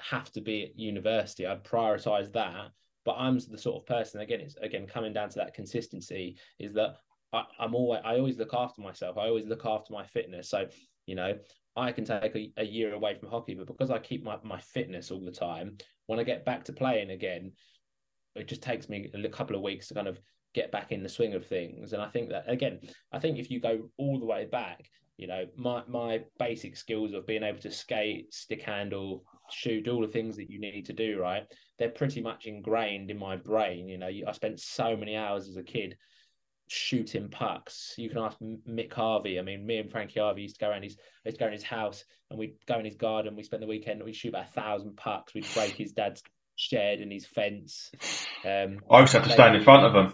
[0.01, 2.71] have to be at university, I'd prioritize that.
[3.05, 6.75] But I'm the sort of person again, it's again coming down to that consistency, is
[6.75, 6.97] that
[7.33, 9.17] I, am always I always look after myself.
[9.17, 10.51] I always look after my fitness.
[10.51, 10.67] So,
[11.07, 11.39] you know,
[11.77, 14.59] I can take a, a year away from hockey, but because I keep my, my
[14.59, 17.53] fitness all the time, when I get back to playing again,
[18.35, 20.21] it just takes me a couple of weeks to kind of
[20.55, 21.93] get back in the swing of things.
[21.93, 22.81] And I think that again,
[23.13, 27.13] I think if you go all the way back, you know, my my basic skills
[27.13, 30.93] of being able to skate, stick handle, shoot, all the things that you need to
[30.93, 31.45] do, right?
[31.79, 33.89] They're pretty much ingrained in my brain.
[33.89, 35.97] You know, I spent so many hours as a kid
[36.69, 37.95] shooting pucks.
[37.97, 39.39] You can ask Mick Harvey.
[39.39, 41.53] I mean, me and Frankie Harvey used to go around his, used to go in
[41.53, 43.37] his house and we'd go in his garden.
[43.37, 44.03] We spend the weekend.
[44.03, 45.35] We'd shoot about a thousand pucks.
[45.35, 46.23] We'd break his dad's
[46.57, 47.91] shed and his fence.
[48.45, 50.13] Um, I used to have to stand in front of them.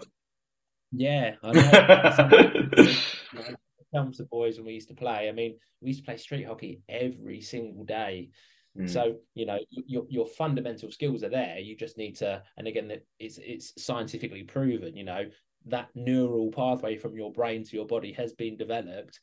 [0.91, 3.43] Yeah, I know.
[3.95, 5.29] comes the boys when we used to play.
[5.29, 8.29] I mean, we used to play street hockey every single day.
[8.77, 8.89] Mm.
[8.89, 11.59] So you know your your fundamental skills are there.
[11.59, 14.95] You just need to, and again, it's it's scientifically proven.
[14.95, 15.25] You know
[15.67, 19.19] that neural pathway from your brain to your body has been developed,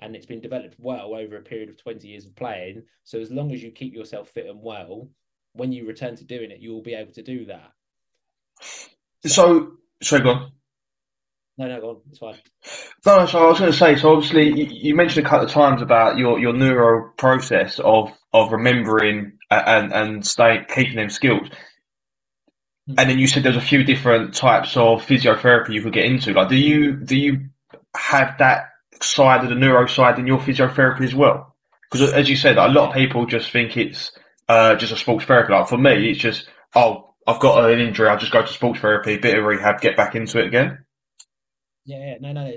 [0.00, 2.82] and it's been developed well over a period of twenty years of playing.
[3.04, 5.08] So as long as you keep yourself fit and well,
[5.52, 7.72] when you return to doing it, you will be able to do that.
[9.24, 10.52] So, so go on.
[11.58, 11.96] No, no, go on.
[12.10, 12.36] It's fine.
[13.06, 13.96] No, so I was going to say.
[13.96, 18.10] So obviously, you, you, mentioned a couple of times about your, your neural process of
[18.44, 21.48] of remembering and and staying keeping them skills.
[22.88, 22.98] Mm-hmm.
[22.98, 26.32] And then you said there's a few different types of physiotherapy you could get into.
[26.32, 27.48] Like, do you do you
[27.96, 28.70] have that
[29.00, 31.56] side of the neuro side in your physiotherapy as well?
[31.90, 34.12] Because as you said, a lot of people just think it's
[34.48, 35.52] uh, just a sports therapy.
[35.52, 38.80] Like for me, it's just oh, I've got an injury, I'll just go to sports
[38.80, 40.84] therapy, bit of rehab, get back into it again.
[41.86, 42.52] Yeah, yeah, no, no.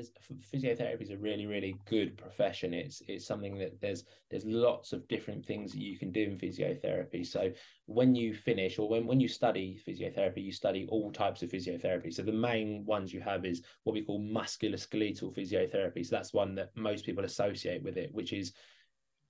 [0.51, 2.73] physiotherapy is a really, really good profession.
[2.73, 6.35] It's it's something that there's there's lots of different things that you can do in
[6.35, 7.23] physiotherapy.
[7.23, 7.51] So
[7.85, 12.11] when you finish or when when you study physiotherapy, you study all types of physiotherapy.
[12.11, 16.03] So the main ones you have is what we call musculoskeletal physiotherapy.
[16.03, 18.53] So that's one that most people associate with it, which is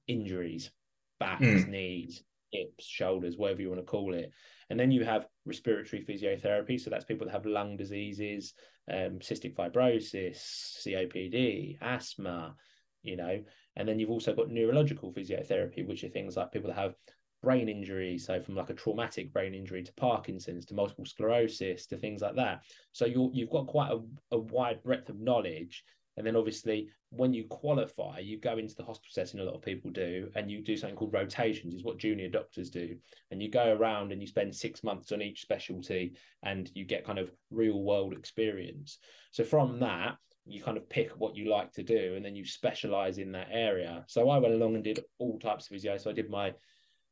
[0.08, 0.72] injuries,
[1.20, 1.68] backs, mm.
[1.68, 4.32] knees, hips, shoulders, whatever you want to call it.
[4.70, 6.80] And then you have respiratory physiotherapy.
[6.80, 8.54] So that's people that have lung diseases,
[8.92, 10.38] um, cystic fibrosis,
[10.86, 12.56] COPD, asthma,
[13.02, 13.44] you know.
[13.76, 16.96] And then you've also got neurological physiotherapy, which are things like people that have
[17.42, 21.98] brain injury, so from like a traumatic brain injury to Parkinson's to multiple sclerosis to
[21.98, 22.64] things like that.
[22.92, 24.02] So you you've got quite a,
[24.32, 25.84] a wide breadth of knowledge
[26.20, 29.62] and then obviously, when you qualify, you go into the hospital setting, a lot of
[29.62, 32.98] people do, and you do something called rotations, is what junior doctors do.
[33.32, 37.06] And you go around and you spend six months on each specialty and you get
[37.06, 38.98] kind of real world experience.
[39.32, 42.44] So from that, you kind of pick what you like to do and then you
[42.44, 44.04] specialize in that area.
[44.10, 45.96] So I went along and did all types of physio.
[45.98, 46.54] So I did my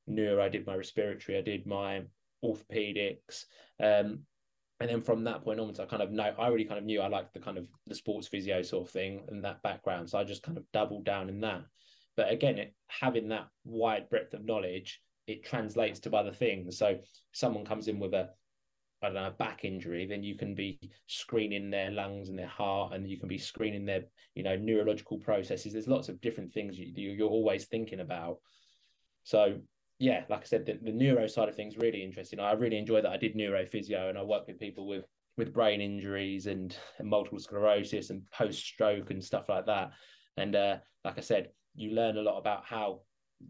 [0.05, 2.01] neuro, I did my respiratory, I did my
[2.43, 3.45] orthopedics.
[3.81, 4.23] Um,
[4.79, 7.01] and then from that point onwards, I kind of know I already kind of knew
[7.01, 10.09] I liked the kind of the sports physio sort of thing and that background.
[10.09, 11.63] So I just kind of doubled down in that.
[12.15, 16.77] But again, it, having that wide breadth of knowledge, it translates to other things.
[16.77, 16.99] So
[17.31, 18.29] someone comes in with a
[19.01, 22.47] I don't know, a back injury, then you can be screening their lungs and their
[22.47, 25.73] heart, and you can be screening their, you know, neurological processes.
[25.73, 28.37] There's lots of different things you, you're always thinking about.
[29.23, 29.59] So
[29.99, 32.39] yeah, like I said, the, the neuro side of things really interesting.
[32.39, 33.11] I really enjoy that.
[33.11, 35.05] I did neuro physio and I work with people with
[35.37, 39.91] with brain injuries and, and multiple sclerosis and post stroke and stuff like that.
[40.35, 43.01] And uh, like I said, you learn a lot about how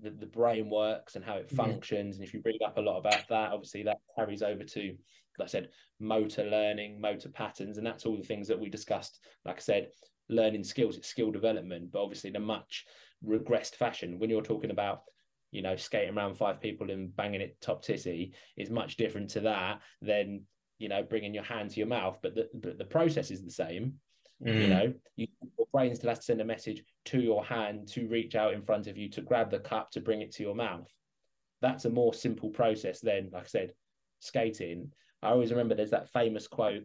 [0.01, 2.17] the, the brain works and how it functions.
[2.17, 4.81] And if you read up a lot about that, obviously that carries over to,
[5.39, 5.69] like I said,
[6.01, 9.19] motor learning, motor patterns, and that's all the things that we discussed.
[9.45, 9.87] Like I said,
[10.27, 12.85] learning skills, it's skill development, but obviously in a much
[13.25, 14.19] regressed fashion.
[14.19, 15.03] When you're talking about
[15.51, 19.41] you know, skating around five people and banging it top titty is much different to
[19.41, 20.43] that than,
[20.77, 22.19] you know, bringing your hand to your mouth.
[22.21, 23.93] But the, but the process is the same.
[24.45, 24.61] Mm.
[24.61, 28.07] You know, you, your brain still has to send a message to your hand to
[28.07, 30.55] reach out in front of you to grab the cup to bring it to your
[30.55, 30.91] mouth.
[31.61, 33.73] That's a more simple process than, like I said,
[34.19, 34.91] skating.
[35.23, 36.83] I always remember there's that famous quote.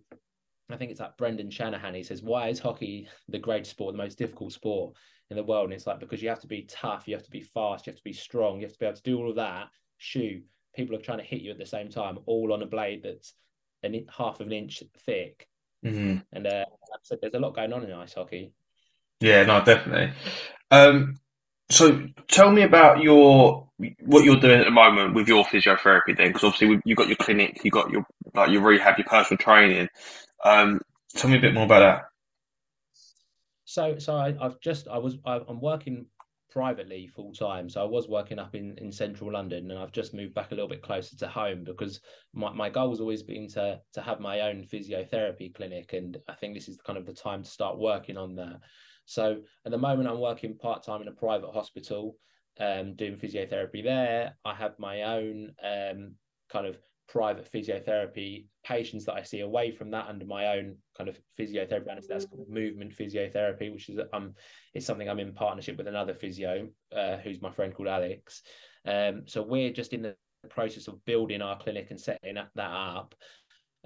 [0.71, 1.95] I think it's like Brendan Shanahan.
[1.95, 4.97] He says, "Why is hockey the great sport, the most difficult sport?"
[5.33, 5.65] in the world.
[5.65, 7.91] And it's like because you have to be tough, you have to be fast, you
[7.91, 10.45] have to be strong, you have to be able to do all of that, shoot,
[10.75, 13.35] people are trying to hit you at the same time, all on a blade that's
[13.83, 15.49] an half of an inch thick.
[15.85, 16.19] Mm-hmm.
[16.33, 16.65] And uh,
[17.21, 18.53] there's a lot going on in ice hockey.
[19.21, 20.13] Yeah, no, definitely.
[20.71, 21.19] Um,
[21.73, 23.69] so tell me about your
[24.05, 27.17] what you're doing at the moment with your physiotherapy then, because obviously you've got your
[27.17, 28.05] clinic, you've got your
[28.35, 29.89] like your rehab, your personal training.
[30.45, 30.81] Um,
[31.15, 32.05] tell me a bit more about that.
[33.65, 36.07] So, so I, have just I was I, I'm working
[36.51, 37.71] privately full time.
[37.71, 40.55] So I was working up in, in central London and I've just moved back a
[40.55, 42.01] little bit closer to home because
[42.35, 46.35] my, my goal has always been to to have my own physiotherapy clinic and I
[46.35, 48.61] think this is kind of the time to start working on that.
[49.05, 52.17] So at the moment I'm working part time in a private hospital,
[52.61, 54.37] um, doing physiotherapy there.
[54.45, 56.15] I have my own um,
[56.51, 61.11] kind of private physiotherapy patients that I see away from that under my own kind
[61.11, 64.33] of physiotherapy and that's called movement physiotherapy which is um
[64.73, 68.43] it's something I'm in partnership with another physio uh, who's my friend called Alex.
[68.87, 70.17] Um so we're just in the
[70.49, 73.15] process of building our clinic and setting that up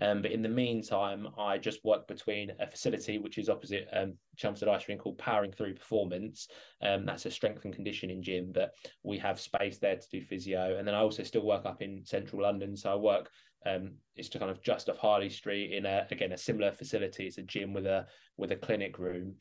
[0.00, 4.14] um, but in the meantime, I just work between a facility which is opposite um,
[4.37, 6.48] Chelmsford Ice Rink called Powering Through Performance.
[6.82, 10.76] Um, that's a strength and conditioning gym, but we have space there to do physio.
[10.78, 12.76] And then I also still work up in central London.
[12.76, 13.30] So I work,
[13.64, 17.26] um, it's to kind of just off Harley Street in a, again, a similar facility.
[17.26, 18.06] It's a gym with a,
[18.37, 19.37] with a clinic room.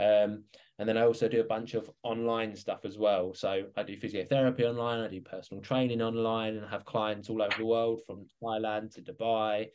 [0.00, 0.44] Um,
[0.78, 3.34] and then I also do a bunch of online stuff as well.
[3.34, 7.42] So I do physiotherapy online, I do personal training online, and I have clients all
[7.42, 9.66] over the world from Thailand to Dubai.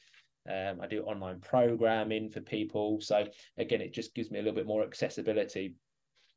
[0.49, 3.01] Um, I do online programming for people.
[3.01, 3.25] So
[3.58, 5.75] again, it just gives me a little bit more accessibility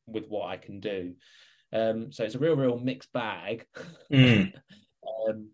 [0.07, 1.15] with what I can do.
[1.73, 3.67] Um, so it's a real, real mixed bag.
[4.13, 4.53] Mm.
[5.29, 5.49] um,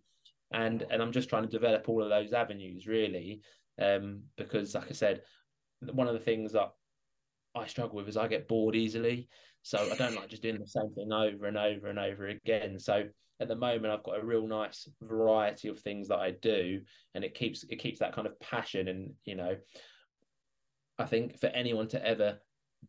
[0.53, 3.40] and and I'm just trying to develop all of those avenues really,
[3.81, 5.23] um, because like I said,
[5.81, 6.71] one of the things that
[7.57, 9.29] I struggle with is I get bored easily.
[9.62, 12.79] So I don't like just doing the same thing over and over and over again.
[12.79, 13.05] So
[13.40, 16.81] at the moment I've got a real nice variety of things that I do
[17.14, 19.57] and it keeps it keeps that kind of passion and you know
[20.99, 22.38] I think for anyone to ever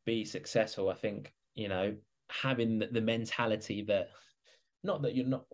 [0.06, 1.96] be successful I think you know
[2.30, 4.10] having the, the mentality that
[4.84, 5.46] not that you're not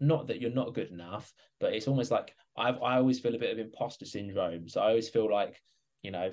[0.00, 3.38] not that you're not good enough but it's almost like I've I always feel a
[3.38, 4.68] bit of imposter syndrome.
[4.68, 5.60] So I always feel like
[6.02, 6.32] you know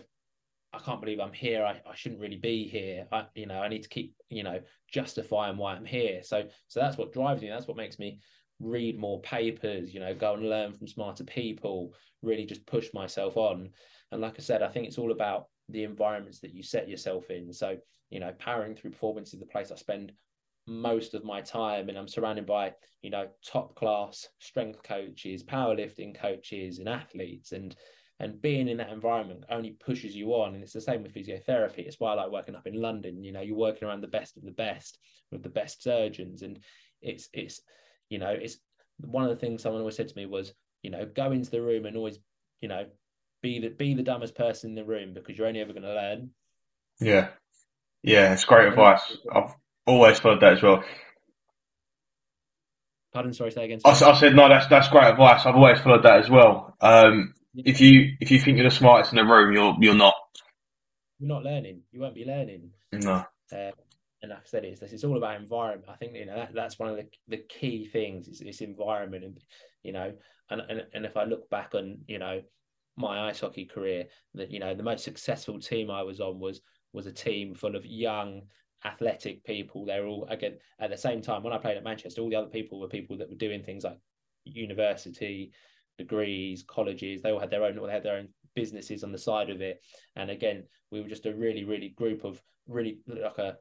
[0.77, 1.65] I can't believe I'm here.
[1.65, 3.07] I, I shouldn't really be here.
[3.11, 4.59] I, you know, I need to keep, you know,
[4.91, 6.21] justifying why I'm here.
[6.23, 7.49] So, so that's what drives me.
[7.49, 8.19] That's what makes me
[8.59, 13.37] read more papers, you know, go and learn from smarter people, really just push myself
[13.37, 13.69] on.
[14.11, 17.29] And like I said, I think it's all about the environments that you set yourself
[17.29, 17.51] in.
[17.53, 17.77] So,
[18.09, 20.11] you know, powering through performance is the place I spend
[20.65, 26.19] most of my time and I'm surrounded by, you know, top class strength coaches, powerlifting
[26.19, 27.75] coaches and athletes and
[28.19, 31.79] and being in that environment only pushes you on and it's the same with physiotherapy.
[31.79, 34.37] It's why i like working up in london you know you're working around the best
[34.37, 34.97] of the best
[35.31, 36.41] with the best surgeons.
[36.41, 36.59] And
[37.01, 37.61] it's it's
[38.09, 38.57] you know it's
[38.99, 41.61] one of the things someone always said to me was you know go into the
[41.61, 42.19] room and always
[42.61, 42.85] you know
[43.41, 45.93] be the be the dumbest person in the room because you're only ever going to
[45.93, 46.31] learn.
[46.99, 47.29] Yeah.
[48.03, 49.17] Yeah it's great advice.
[49.31, 49.53] I've
[49.85, 50.83] always followed that as well.
[53.13, 55.45] Pardon sorry say again I, I said no that's that's great advice.
[55.45, 56.75] I've always followed that as well.
[56.81, 57.33] Um
[57.65, 60.13] if you if you think you're the smartest in the room, you're you're not.
[61.19, 61.81] You're not learning.
[61.91, 62.71] You won't be learning.
[62.91, 63.25] No.
[63.51, 63.71] Uh,
[64.21, 65.89] and like I said, it's it's all about environment.
[65.91, 69.23] I think you know that, that's one of the, the key things is this environment,
[69.23, 69.39] and
[69.83, 70.13] you know,
[70.49, 72.41] and, and and if I look back on you know
[72.95, 76.61] my ice hockey career, that you know the most successful team I was on was
[76.93, 78.43] was a team full of young
[78.85, 79.85] athletic people.
[79.85, 82.21] They're all again at the same time when I played at Manchester.
[82.21, 83.99] All the other people were people that were doing things like
[84.45, 85.51] university,
[85.97, 87.21] degrees, colleges.
[87.21, 87.77] They all had their own.
[87.77, 89.81] or They had their own businesses on the side of it.
[90.15, 93.57] And again, we were just a really, really group of really like a.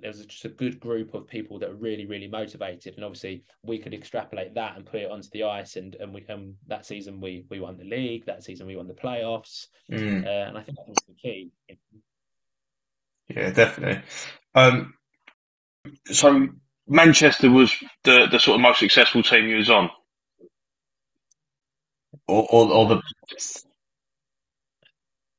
[0.00, 3.42] There was just a good group of people that were really, really motivated, and obviously
[3.64, 5.76] we could extrapolate that and put it onto the ice.
[5.76, 8.26] And and we and that season we we won the league.
[8.26, 9.66] That season we won the playoffs.
[9.90, 10.24] Mm.
[10.24, 11.50] Uh, and I think that was the key.
[13.28, 14.02] Yeah, definitely.
[14.54, 14.94] Um,
[16.06, 16.48] so
[16.86, 17.72] Manchester was
[18.04, 19.90] the the sort of most successful team you was on
[22.26, 23.02] or, or, or the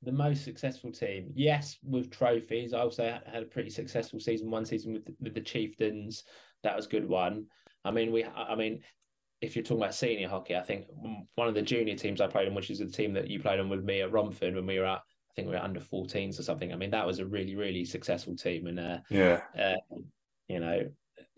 [0.04, 1.32] the most successful team.
[1.36, 2.74] Yes, with trophies.
[2.74, 4.50] I also had a pretty successful season.
[4.50, 6.24] One season with with the Chieftains,
[6.64, 7.46] that was good one.
[7.86, 8.26] I mean, we.
[8.26, 8.82] I mean,
[9.42, 10.86] if you're talking about senior hockey, I think
[11.36, 13.60] one of the junior teams I played in, which is the team that you played
[13.60, 16.40] on with me at Romford when we were at, I think we were under 14s
[16.40, 16.74] or something.
[16.74, 19.98] I mean, that was a really, really successful team, and uh, yeah, uh,
[20.48, 20.90] you know,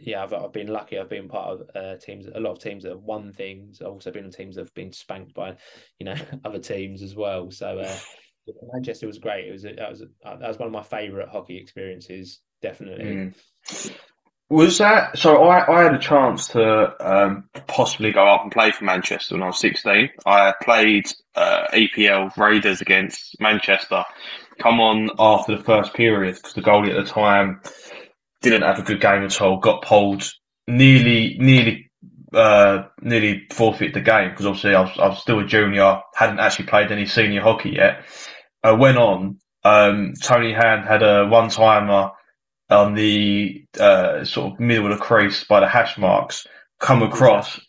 [0.06, 0.98] yeah, I've, I've been lucky.
[0.98, 3.82] I've been part of uh, teams, a lot of teams that have won things.
[3.82, 5.56] I've also been on teams that have been spanked by,
[6.00, 7.52] you know, other teams as well.
[7.52, 7.96] So uh,
[8.74, 9.48] Manchester was great.
[9.48, 13.06] It was a, that was a, that was one of my favourite hockey experiences, definitely.
[13.06, 13.94] Mm.
[14.50, 15.46] Was that so?
[15.46, 19.42] I, I had a chance to um, possibly go up and play for Manchester when
[19.42, 20.10] I was 16.
[20.26, 24.04] I played uh, EPL Raiders against Manchester.
[24.62, 27.62] Come on after the first period because the goalie at the time
[28.44, 29.58] didn't have a good game at all.
[29.58, 30.30] Got pulled,
[30.68, 31.90] nearly, nearly,
[32.34, 36.40] uh, nearly forfeit the game because obviously I was, I was still a junior, hadn't
[36.40, 38.04] actually played any senior hockey yet.
[38.62, 39.40] I went on.
[39.64, 42.12] Um, Tony Hand had a one timer
[42.70, 46.46] on the uh, sort of middle of the crease by the hash marks,
[46.80, 47.60] come across.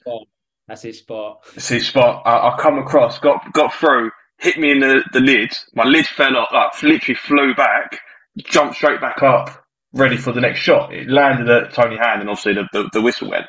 [0.66, 1.44] That's his spot.
[1.54, 2.22] That's his spot.
[2.24, 5.52] I, I come across, got got through, hit me in the, the lid.
[5.74, 8.00] My lid fell off, like literally flew back,
[8.38, 9.63] jumped straight back up,
[9.94, 10.92] ready for the next shot.
[10.92, 13.46] It landed at Tony Hand, and obviously the, the, the whistle went.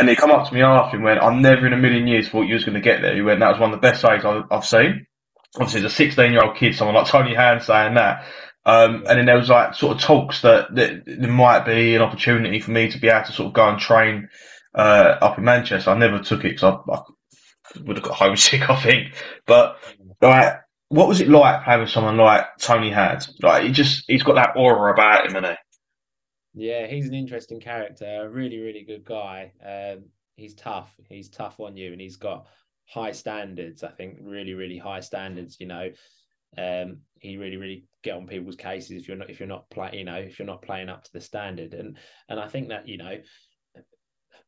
[0.00, 2.28] And he come up to me after and went, "I never in a million years
[2.28, 4.00] thought you was going to get there." He went, "That was one of the best
[4.00, 5.06] saves I've, I've seen."
[5.56, 8.24] Obviously, as a 16 year old kid, someone like Tony Hand saying that.
[8.64, 12.02] Um, and then there was like sort of talks that, that there might be an
[12.02, 14.28] opportunity for me to be able to sort of go and train
[14.74, 15.90] uh, up in Manchester.
[15.90, 17.02] I never took it because I, I,
[17.84, 19.14] would have got homesick, I think.
[19.46, 19.78] But
[20.20, 23.26] like, what was it like playing with someone like Tony Hand?
[23.42, 25.52] Like, he just he's got that aura about him, and he.
[26.54, 28.04] Yeah, he's an interesting character.
[28.04, 29.52] A really, really good guy.
[29.64, 30.94] Um, he's tough.
[31.08, 32.48] He's tough on you, and he's got
[32.86, 33.82] high standards.
[33.82, 35.58] I think really, really high standards.
[35.60, 35.90] You know,
[36.58, 39.94] um, he really, really get on people's cases if you're not if you're not playing,
[39.94, 41.72] you know, if you're not playing up to the standard.
[41.72, 41.98] And
[42.28, 43.22] and I think that you know,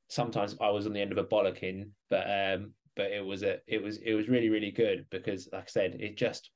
[0.09, 3.61] sometimes I was on the end of a bollocking, but um, but it was a
[3.67, 6.51] it was it was really really good because like I said, it just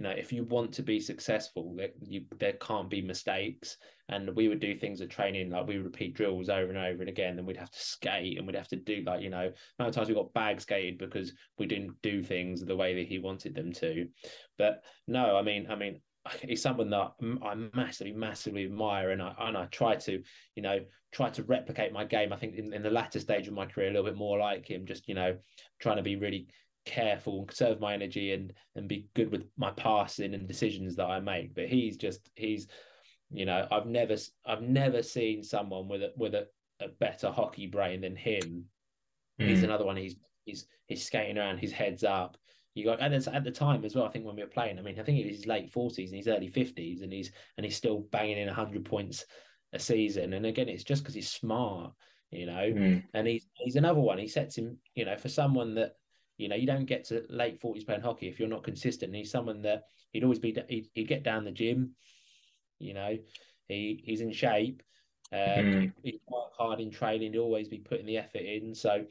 [0.00, 3.76] you know if you want to be successful there, you, there can't be mistakes
[4.08, 7.02] and we would do things at training like we would repeat drills over and over
[7.02, 9.52] and again and we'd have to skate and we'd have to do like you know
[9.78, 13.18] many times we got bag skated because we didn't do things the way that he
[13.18, 14.08] wanted them to
[14.56, 16.00] but no i mean i mean
[16.42, 20.22] he's someone that I massively, massively admire, and I and I try to,
[20.54, 20.80] you know,
[21.12, 22.30] try to replicate my game.
[22.30, 24.68] I think in, in the latter stage of my career, a little bit more like
[24.68, 25.38] him, just you know,
[25.80, 26.46] trying to be really
[26.84, 31.06] careful and conserve my energy and and be good with my passing and decisions that
[31.06, 31.54] I make.
[31.54, 32.66] But he's just he's
[33.30, 34.16] you know I've never
[34.46, 36.46] I've never seen someone with a with a,
[36.80, 38.64] a better hockey brain than him.
[39.40, 39.48] Mm.
[39.48, 39.96] He's another one.
[39.96, 41.58] He's he's he's skating around.
[41.58, 42.36] His head's up.
[42.74, 44.04] You got and at the time as well.
[44.04, 46.10] I think when we were playing, I mean, I think he was his late forties
[46.10, 49.24] and his early fifties, and he's and he's still banging in hundred points
[49.72, 50.32] a season.
[50.32, 51.92] And again, it's just because he's smart,
[52.30, 52.52] you know.
[52.52, 53.02] Mm.
[53.12, 54.18] And he's he's another one.
[54.18, 55.94] He sets him, you know, for someone that
[56.40, 59.14] you know, you don't get to late forties playing hockey if you're not consistent.
[59.14, 60.56] he's someone that he'd always be.
[60.68, 61.90] He'd, he'd, get down the gym.
[62.78, 63.18] You know,
[63.68, 64.82] he he's in shape.
[65.32, 65.92] Um, mm.
[66.02, 67.32] he, he'd work hard in training.
[67.32, 68.74] He'd always be putting the effort in.
[68.74, 69.04] So,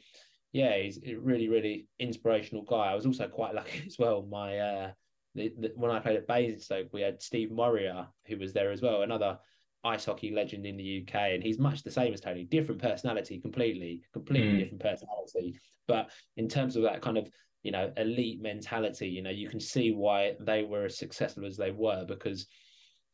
[0.52, 2.90] yeah, he's a really, really inspirational guy.
[2.90, 4.26] I was also quite lucky as well.
[4.28, 4.90] My uh,
[5.36, 8.82] the, the, when I played at Basingstoke, we had Steve Moria who was there as
[8.82, 9.38] well, another
[9.84, 12.44] ice hockey legend in the UK, and he's much the same as Tony.
[12.44, 14.58] Different personality, completely, completely mm.
[14.58, 15.58] different personality.
[15.86, 17.28] But in terms of that kind of
[17.62, 21.56] you know elite mentality, you know, you can see why they were as successful as
[21.56, 22.46] they were because,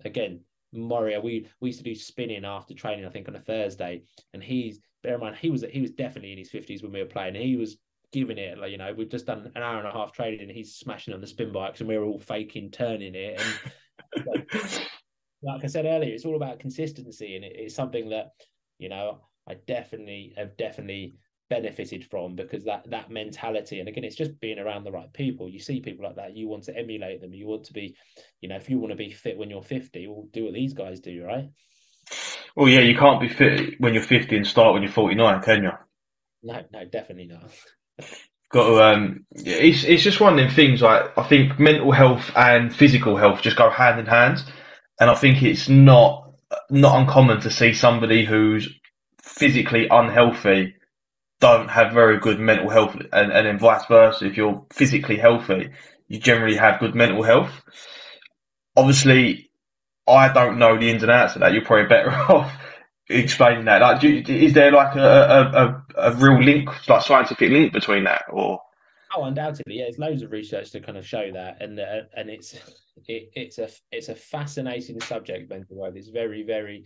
[0.04, 0.40] again,
[0.72, 4.02] Moria, we we used to do spinning after training, I think, on a Thursday,
[4.32, 7.00] and he's bear in mind he was he was definitely in his fifties when we
[7.00, 7.34] were playing.
[7.34, 7.76] he was
[8.12, 10.50] giving it like you know we've just done an hour and a half training, and
[10.50, 13.40] he's smashing on the spin bikes, and we are all faking turning it.
[13.40, 14.46] And
[15.42, 18.32] like I said earlier, it's all about consistency, and it, it's something that
[18.78, 21.16] you know I definitely have definitely
[21.48, 25.48] benefited from because that that mentality and again it's just being around the right people.
[25.48, 27.96] You see people like that you want to emulate them you want to be
[28.40, 30.74] you know if you want to be fit when you're 50 well do what these
[30.74, 31.48] guys do right?
[32.56, 35.62] Well yeah you can't be fit when you're 50 and start when you're 49 can
[35.62, 35.70] you?
[36.42, 37.50] No no definitely not.
[38.50, 42.30] Got to um it's it's just one of them things like i think mental health
[42.36, 44.38] and physical health just go hand in hand
[45.00, 46.32] and I think it's not
[46.70, 48.68] not uncommon to see somebody who's
[49.22, 50.74] physically unhealthy
[51.40, 54.26] don't have very good mental health, and, and then vice versa.
[54.26, 55.70] If you're physically healthy,
[56.08, 57.50] you generally have good mental health.
[58.76, 59.50] Obviously,
[60.06, 61.52] I don't know the ins and outs of that.
[61.52, 62.52] You're probably better off
[63.08, 63.82] explaining that.
[63.82, 68.04] Like, you, is there like a, a, a, a real link, like scientific link between
[68.04, 68.60] that, or?
[69.16, 69.84] Oh, undoubtedly, yeah.
[69.84, 72.54] There's loads of research to kind of show that, and uh, and it's
[73.08, 75.48] it, it's a it's a fascinating subject.
[75.48, 75.96] Mental health.
[75.96, 76.84] It's very very.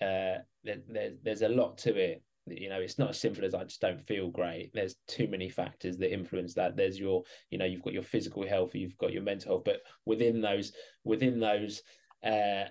[0.00, 2.22] Uh, there, there's a lot to it.
[2.46, 4.72] You know, it's not as simple as I just don't feel great.
[4.74, 6.76] There's too many factors that influence that.
[6.76, 9.80] There's your, you know, you've got your physical health, you've got your mental health, but
[10.04, 10.72] within those
[11.04, 11.80] within those
[12.22, 12.64] uh,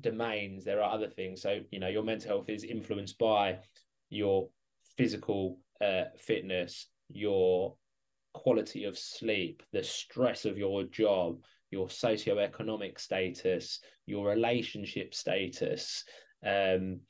[0.00, 1.42] domains, there are other things.
[1.42, 3.58] So you know, your mental health is influenced by
[4.08, 4.48] your
[4.96, 7.76] physical uh, fitness, your
[8.36, 16.04] quality of sleep, the stress of your job, your socioeconomic status, your relationship status,
[16.44, 17.00] um,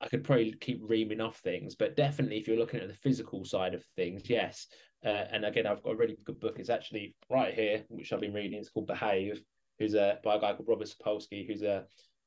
[0.00, 3.44] I could probably keep reaming off things, but definitely if you're looking at the physical
[3.44, 4.66] side of things, yes.
[5.04, 6.58] Uh, and again, I've got a really good book.
[6.58, 8.58] It's actually right here, which I've been reading.
[8.58, 9.42] It's called Behave,
[9.78, 11.84] who's a by a guy called Robert Sapolsky, who's a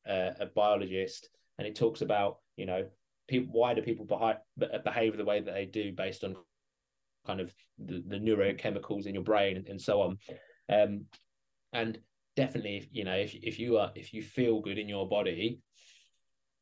[0.08, 2.88] a, a biologist, and it talks about you know
[3.28, 6.36] people why do people behave, behave the way that they do based on
[7.26, 10.18] kind of the, the neurochemicals in your brain and, and so on.
[10.72, 11.06] Um,
[11.74, 11.98] and
[12.36, 15.60] definitely, you know, if if you are if you feel good in your body,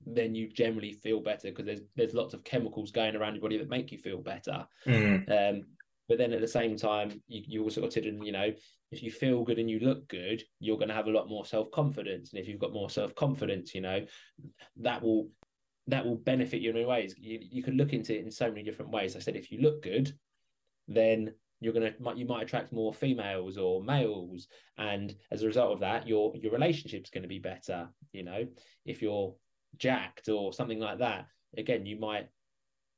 [0.05, 3.57] then you generally feel better because there's there's lots of chemicals going around your body
[3.57, 4.65] that make you feel better.
[4.87, 5.29] Mm.
[5.29, 5.61] Um,
[6.09, 8.51] but then at the same time, you, you also got to, you know,
[8.91, 11.45] if you feel good and you look good, you're going to have a lot more
[11.45, 12.33] self confidence.
[12.33, 14.05] And if you've got more self confidence, you know,
[14.77, 15.29] that will
[15.87, 17.15] that will benefit you in many ways.
[17.17, 19.15] You, you can look into it in so many different ways.
[19.15, 20.11] I said, if you look good,
[20.95, 25.79] then you're gonna you might attract more females or males, and as a result of
[25.81, 27.89] that, your your relationship's going to be better.
[28.11, 28.47] You know,
[28.85, 29.35] if you're
[29.77, 31.27] jacked or something like that,
[31.57, 32.27] again, you might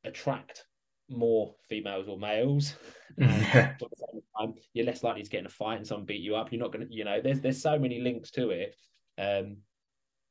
[0.03, 0.65] attract
[1.09, 2.75] more females or males.
[3.19, 6.51] Time, you're less likely to get in a fight and someone beat you up.
[6.51, 8.75] You're not going to, you know, there's there's so many links to it.
[9.17, 9.57] Um,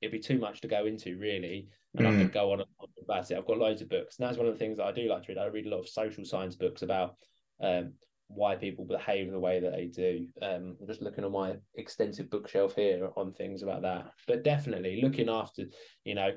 [0.00, 1.68] it'd be too much to go into, really.
[1.94, 2.18] And I Mm.
[2.18, 3.36] could go on and on about it.
[3.36, 4.18] I've got loads of books.
[4.18, 5.38] And that's one of the things that I do like to read.
[5.38, 7.16] I read a lot of social science books about
[7.60, 7.92] um,
[8.28, 10.26] why people behave the way that they do.
[10.40, 14.10] Um, I'm just looking on my extensive bookshelf here on things about that.
[14.26, 15.64] But definitely looking after,
[16.04, 16.32] you know,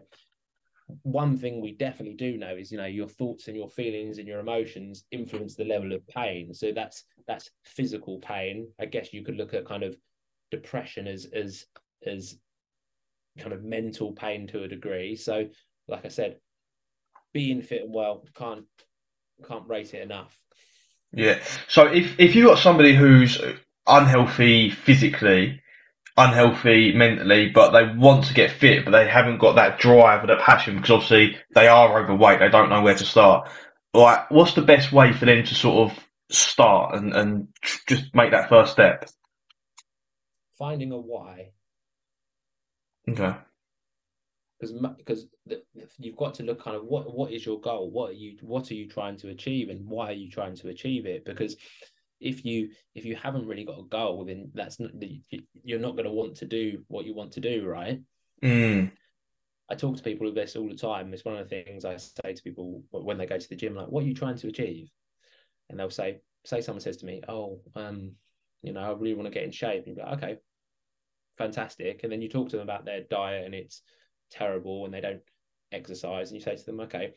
[1.02, 4.28] one thing we definitely do know is you know your thoughts and your feelings and
[4.28, 9.24] your emotions influence the level of pain so that's that's physical pain i guess you
[9.24, 9.98] could look at kind of
[10.52, 11.66] depression as as
[12.06, 12.38] as
[13.40, 15.48] kind of mental pain to a degree so
[15.88, 16.38] like i said
[17.34, 18.66] being fit and well can't
[19.48, 20.38] can't rate it enough
[21.16, 21.42] Yeah.
[21.68, 23.42] So if if you got somebody who's
[23.88, 25.62] unhealthy physically,
[26.18, 30.28] unhealthy mentally, but they want to get fit, but they haven't got that drive or
[30.28, 33.50] that passion because obviously they are overweight, they don't know where to start.
[33.94, 36.00] Like, what's the best way for them to sort of
[36.30, 37.48] start and and
[37.88, 39.06] just make that first step?
[40.58, 41.52] finding a why
[43.08, 43.36] Okay.
[44.72, 47.90] Because because you've got to look kind of what what is your goal?
[47.90, 50.70] What are you what are you trying to achieve and why are you trying to
[50.70, 51.26] achieve it?
[51.26, 51.56] Because
[52.20, 54.92] if you if you haven't really got a goal then that's not
[55.64, 58.00] you're not going to want to do what you want to do right?
[58.42, 58.92] Mm.
[59.70, 61.14] i talk to people with this all the time.
[61.14, 63.76] It's one of the things i say to people when they go to the gym
[63.76, 64.90] like what are you trying to achieve?
[65.70, 68.12] And they'll say say someone says to me oh um
[68.62, 69.86] you know i really want to get in shape.
[69.88, 70.38] And you're like okay
[71.38, 72.02] fantastic.
[72.04, 73.82] And then you talk to them about their diet and it's
[74.32, 75.22] terrible and they don't
[75.72, 77.12] exercise and you say to them okay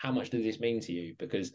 [0.00, 1.14] how much does this mean to you?
[1.18, 1.52] Because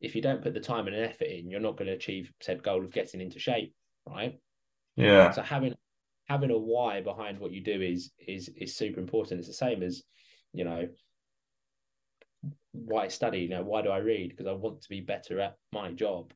[0.00, 2.62] if you don't put the time and effort in you're not going to achieve said
[2.62, 3.74] goal of getting into shape
[4.08, 4.38] right?
[4.96, 5.30] Yeah.
[5.30, 5.74] so having
[6.28, 9.40] having a why behind what you do is is is super important.
[9.40, 10.02] It's the same as
[10.52, 10.88] you know
[12.72, 13.40] why study.
[13.40, 14.30] You know why do i read?
[14.30, 16.32] Because i want to be better at my job.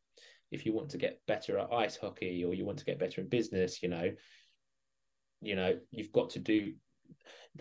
[0.50, 3.20] If you want to get better at ice hockey or you want to get better
[3.20, 4.10] in business you know
[5.40, 6.74] you know you've got to do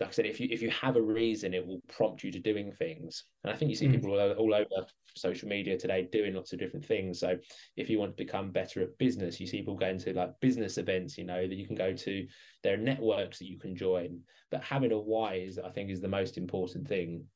[0.00, 2.40] like I said, if you if you have a reason, it will prompt you to
[2.40, 3.24] doing things.
[3.44, 3.92] And I think you see Mm.
[3.92, 4.86] people all over, all over
[5.16, 7.20] social media today doing lots of different things.
[7.20, 7.38] So
[7.76, 10.78] if you want to become better at business, you see people going to like business
[10.78, 12.26] events, you know, that you can go to.
[12.64, 14.20] There are networks that you can join.
[14.50, 17.26] But having a why is, I think, is the most important thing.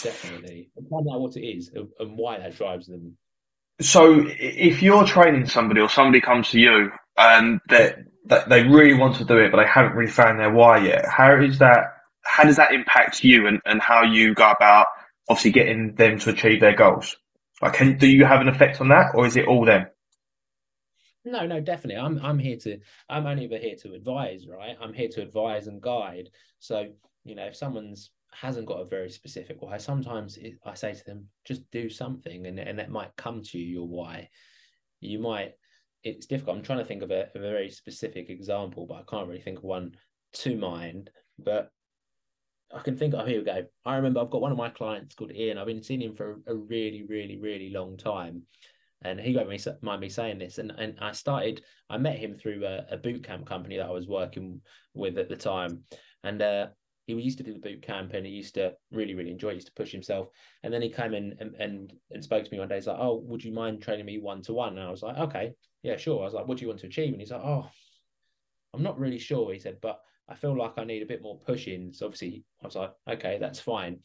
[0.00, 3.16] Definitely, find out what it is and- why that drives them.
[3.80, 7.98] So if you're training somebody or somebody comes to you and they that
[8.28, 11.40] they really want to do it, but they haven't really found their why yet, how
[11.40, 11.94] is that?
[12.24, 14.86] How does that impact you and, and how you go about
[15.28, 17.16] obviously getting them to achieve their goals?
[17.62, 19.86] Like, can, do you have an effect on that, or is it all them?
[21.24, 22.00] No, no, definitely.
[22.00, 24.76] I'm I'm here to I'm only ever here to advise, right?
[24.80, 26.30] I'm here to advise and guide.
[26.58, 26.86] So,
[27.24, 31.04] you know, if someone's hasn't got a very specific why, sometimes it, I say to
[31.04, 34.30] them, just do something and and that might come to you your why.
[35.00, 35.54] You might
[36.04, 36.56] it's difficult.
[36.56, 39.58] I'm trying to think of a, a very specific example, but I can't really think
[39.58, 39.92] of one
[40.34, 41.10] to mind.
[41.38, 41.70] But
[42.74, 43.64] I can think, oh, here we go.
[43.84, 45.58] I remember I've got one of my clients called Ian.
[45.58, 48.42] I've been seeing him for a really, really, really long time.
[49.02, 50.58] And he won't me- mind me saying this.
[50.58, 53.92] And, and I started, I met him through a, a boot camp company that I
[53.92, 54.60] was working
[54.94, 55.84] with at the time.
[56.24, 56.66] And uh,
[57.16, 59.52] he used to do the boot camp and he used to really, really enjoy it,
[59.52, 60.28] he used to push himself.
[60.62, 62.74] And then he came in and, and, and spoke to me one day.
[62.74, 64.76] He's like, Oh, would you mind training me one to one?
[64.76, 66.20] And I was like, Okay, yeah, sure.
[66.20, 67.12] I was like, What do you want to achieve?
[67.12, 67.68] And he's like, Oh,
[68.74, 69.52] I'm not really sure.
[69.52, 71.94] He said, But I feel like I need a bit more pushing.
[71.94, 74.00] So obviously, I was like, Okay, that's fine.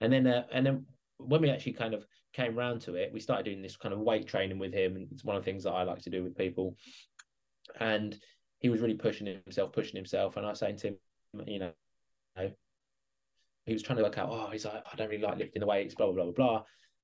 [0.00, 0.86] And then, uh, and then
[1.18, 4.00] when we actually kind of came round to it, we started doing this kind of
[4.00, 4.94] weight training with him.
[4.94, 6.76] And it's one of the things that I like to do with people.
[7.80, 8.16] And
[8.60, 10.36] he was really pushing himself, pushing himself.
[10.36, 10.96] And I was saying to him,
[11.46, 11.72] you know,
[13.66, 15.66] he was trying to work out, oh, he's like, I don't really like lifting the
[15.66, 16.62] weights, blah, blah, blah, blah.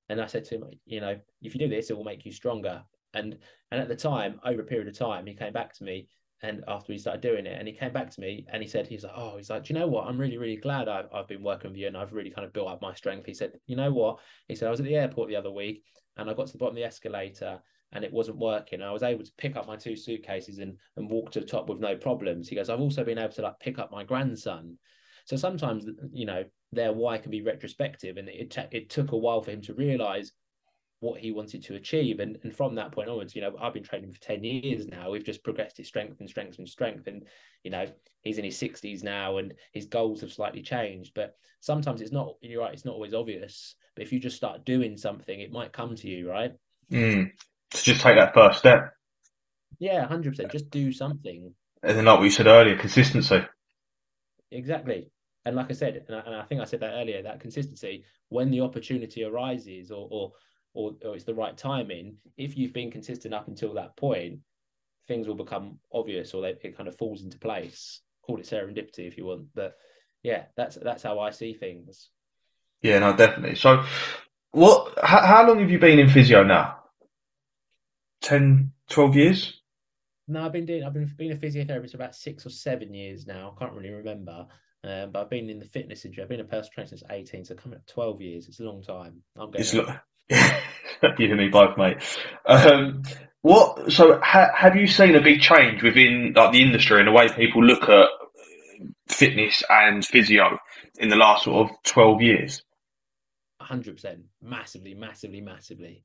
[0.08, 2.32] And I said to him, you know, if you do this, it will make you
[2.32, 2.82] stronger.
[3.14, 3.38] And
[3.70, 6.08] and at the time, over a period of time, he came back to me
[6.42, 8.86] and after he started doing it, and he came back to me and he said,
[8.86, 10.08] he's like, oh, he's like, do you know what?
[10.08, 12.52] I'm really, really glad I've, I've been working with you and I've really kind of
[12.52, 13.26] built up my strength.
[13.26, 14.18] He said, you know what?
[14.48, 15.84] He said, I was at the airport the other week
[16.16, 17.60] and I got to the bottom of the escalator
[17.92, 18.82] and it wasn't working.
[18.82, 21.68] I was able to pick up my two suitcases and, and walk to the top
[21.68, 22.48] with no problems.
[22.48, 24.78] He goes, I've also been able to like pick up my grandson.
[25.24, 29.16] So sometimes, you know, their why can be retrospective and it, t- it took a
[29.16, 30.32] while for him to realize
[31.00, 32.20] what he wanted to achieve.
[32.20, 35.10] And, and from that point onwards, you know, I've been training for 10 years now.
[35.10, 37.08] We've just progressed his strength and strength and strength.
[37.08, 37.24] And,
[37.64, 37.86] you know,
[38.22, 41.12] he's in his 60s now and his goals have slightly changed.
[41.14, 43.74] But sometimes it's not, you're right, it's not always obvious.
[43.96, 46.52] But if you just start doing something, it might come to you, right?
[46.90, 47.32] Mm.
[47.72, 48.92] So just take that first step.
[49.80, 50.52] Yeah, 100%.
[50.52, 51.52] Just do something.
[51.82, 53.40] And then, like what you said earlier, consistency.
[54.53, 55.11] Exactly.
[55.44, 58.05] And like I said, and I, and I think I said that earlier, that consistency,
[58.28, 60.32] when the opportunity arises or, or
[60.74, 64.38] or, or it's the right timing, if you've been consistent up until that point,
[65.07, 68.00] things will become obvious or they, it kind of falls into place.
[68.22, 69.76] Call it serendipity if you want, but
[70.22, 72.09] yeah, that's that's how I see things.
[72.80, 73.57] Yeah, no, definitely.
[73.57, 73.84] So,
[74.53, 74.96] what?
[75.03, 76.78] How, how long have you been in physio now?
[78.22, 79.61] 10, 12 years?
[80.28, 80.84] No, I've been doing.
[80.84, 83.54] I've been being a physiotherapist for about six or seven years now.
[83.54, 84.46] I can't really remember.
[84.84, 86.22] Um, but I've been in the fitness industry.
[86.22, 88.48] I've been a personal trainer since 18, so coming up 12 years.
[88.48, 89.22] It's a long time.
[89.36, 89.60] I'm going.
[90.30, 91.98] you and me both, mate.
[92.46, 93.02] Um,
[93.42, 93.92] what?
[93.92, 97.28] So, ha, have you seen a big change within like the industry and the way
[97.28, 98.08] people look at
[99.08, 100.58] fitness and physio
[100.96, 102.62] in the last sort of twelve years?
[103.60, 106.04] Hundred percent, massively, massively, massively.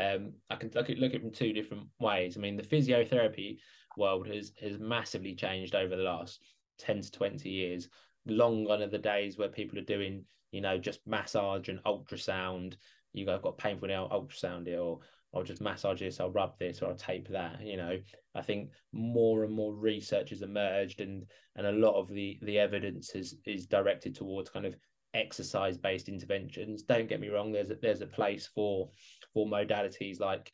[0.00, 2.36] Um, I can look at look at it from two different ways.
[2.36, 3.58] I mean, the physiotherapy
[3.96, 6.40] world has has massively changed over the last
[6.78, 7.88] ten to twenty years.
[8.26, 12.76] Long gone are the days where people are doing, you know, just massage and ultrasound
[13.12, 15.00] you go, I've got painful nail, ultrasound it, or
[15.34, 17.60] I'll just massage this, I'll rub this, or I'll tape that.
[17.62, 17.98] You know,
[18.34, 21.24] I think more and more research has emerged, and
[21.56, 24.76] and a lot of the the evidence is is directed towards kind of
[25.14, 26.82] exercise based interventions.
[26.82, 28.90] Don't get me wrong, there's a, there's a place for
[29.32, 30.52] for modalities like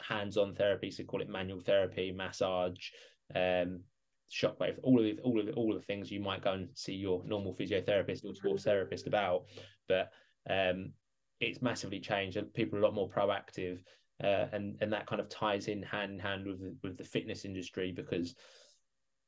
[0.00, 2.90] hands on therapy, so call it manual therapy, massage,
[3.34, 3.80] um,
[4.30, 6.68] shockwave, all of the, all of the, all of the things you might go and
[6.74, 9.44] see your normal physiotherapist or sports therapist about,
[9.88, 10.10] but
[10.48, 10.92] um,
[11.40, 13.80] it's massively changed and people are a lot more proactive
[14.22, 17.04] uh, and and that kind of ties in hand in hand with the, with the
[17.04, 18.34] fitness industry because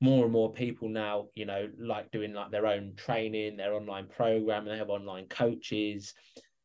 [0.04, 4.06] more and more people now you know like doing like their own training their online
[4.06, 6.12] program they have online coaches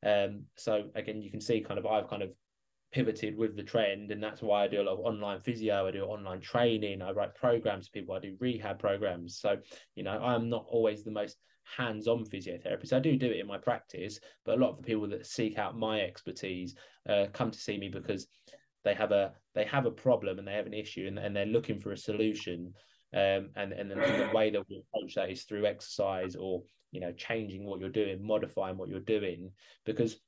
[0.05, 2.29] um so again you can see kind of i've kind of
[2.91, 5.91] pivoted with the trend and that's why i do a lot of online physio i
[5.91, 9.55] do online training i write programs for people i do rehab programs so
[9.95, 11.37] you know i'm not always the most
[11.77, 12.93] hands-on physiotherapist.
[12.93, 15.57] I do do it in my practice, but a lot of the people that seek
[15.59, 16.75] out my expertise
[17.07, 18.27] uh, come to see me because
[18.83, 21.45] they have a they have a problem and they have an issue and, and they're
[21.45, 22.73] looking for a solution.
[23.13, 27.11] Um, and and, the way that we approach that is through exercise or you know
[27.13, 29.51] changing what you're doing, modifying what you're doing
[29.85, 30.19] because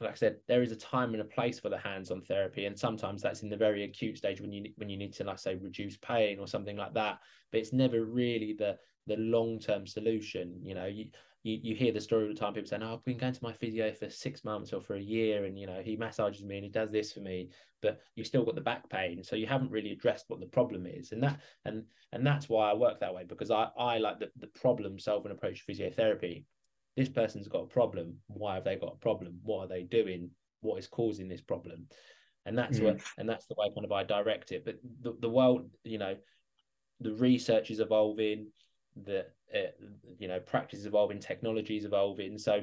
[0.00, 2.78] like I said, there is a time and a place for the hands-on therapy, and
[2.78, 5.54] sometimes that's in the very acute stage when you when you need to, like say,
[5.56, 7.18] reduce pain or something like that.
[7.50, 8.76] But it's never really the
[9.06, 10.60] the long-term solution.
[10.62, 11.06] You know, you
[11.46, 12.54] you, you hear the story all the time.
[12.54, 15.00] People saying, "Oh, I've been going to my physio for six months or for a
[15.00, 17.50] year, and you know, he massages me and he does this for me,
[17.82, 20.86] but you've still got the back pain, so you haven't really addressed what the problem
[20.86, 24.18] is." And that and and that's why I work that way because I I like
[24.18, 26.44] the the problem-solving approach to physiotherapy
[26.96, 28.16] this person's got a problem.
[28.26, 29.38] Why have they got a problem?
[29.42, 30.30] What are they doing?
[30.62, 31.86] What is causing this problem?
[32.46, 32.84] And that's mm.
[32.84, 34.64] what, and that's the way kind of I direct it.
[34.64, 36.16] But the, the world, you know,
[37.00, 38.46] the research is evolving,
[39.04, 39.70] the uh,
[40.18, 42.38] you know practice is evolving, technology is evolving.
[42.38, 42.60] So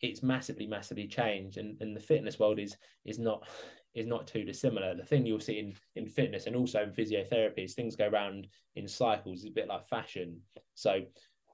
[0.00, 1.58] it's massively, massively changed.
[1.58, 3.46] And and the fitness world is is not
[3.94, 4.94] is not too dissimilar.
[4.94, 8.46] The thing you'll see in in fitness and also in physiotherapy is things go around
[8.76, 9.40] in cycles.
[9.40, 10.40] It's a bit like fashion.
[10.74, 11.02] So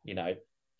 [0.07, 0.35] you know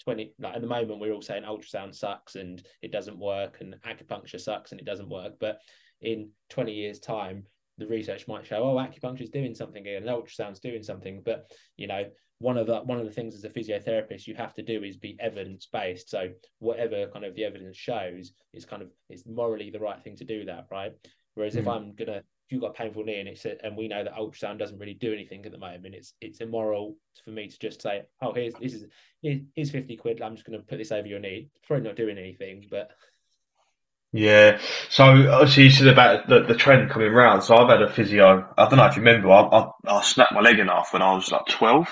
[0.05, 3.75] 20 like at the moment we're all saying ultrasound sucks and it doesn't work and
[3.87, 5.59] acupuncture sucks and it doesn't work but
[6.01, 7.45] in 20 years time
[7.79, 11.87] the research might show oh acupuncture is doing something and ultrasound's doing something but you
[11.87, 12.05] know
[12.39, 14.97] one of the one of the things as a physiotherapist you have to do is
[14.97, 16.29] be evidence based so
[16.59, 20.25] whatever kind of the evidence shows is kind of is morally the right thing to
[20.25, 20.93] do that right
[21.35, 21.61] whereas mm.
[21.61, 24.05] if i'm gonna if you've got a painful knee and it's a, and we know
[24.05, 27.59] that ultrasound doesn't really do anything at the moment, it's it's immoral for me to
[27.59, 28.87] just say, oh, here's this is
[29.21, 30.23] here's fifty quid.
[30.23, 31.51] I'm just going to put this over your knee.
[31.57, 32.93] It's probably not doing anything, but
[34.13, 34.61] yeah.
[34.91, 37.43] So obviously you said about the, the trend coming round.
[37.43, 38.49] So I've had a physio.
[38.57, 39.29] I don't know if you remember.
[39.33, 41.89] I, I, I snapped my leg in half when I was like twelve.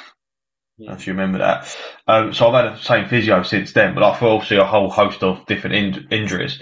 [0.81, 1.77] I if you remember that.
[2.07, 5.23] Um, so I've had the same physio since then, but I've obviously a whole host
[5.23, 6.61] of different in- injuries.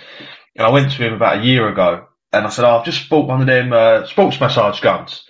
[0.57, 3.09] And I went to him about a year ago, and I said, oh, "I've just
[3.09, 5.25] bought one of them uh, sports massage guns."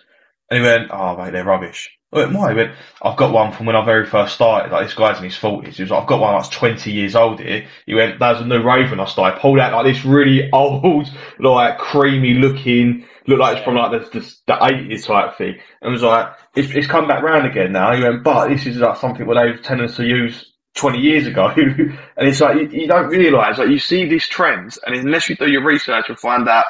[0.50, 3.52] And he went, "Oh, mate, they're rubbish." I went, "Why?" He went, "I've got one
[3.52, 4.72] from when I very first started.
[4.72, 5.76] Like this guy's in his forties.
[5.76, 8.40] He was like, I've got one that's twenty years old here." He went, "That was
[8.40, 9.40] a new Raven I started.
[9.40, 11.08] Pulled out like this really old,
[11.38, 15.92] like creamy looking." Looked like it's from like the the, the eighties type thing, and
[15.92, 17.94] was like, it's, it's come back round again now.
[17.94, 21.48] He went, but this is like something where they've tended to use 20 years ago.
[21.56, 21.98] and
[22.28, 25.50] it's like, you, you don't realise, like, you see these trends, and unless you do
[25.50, 26.64] your research and find out,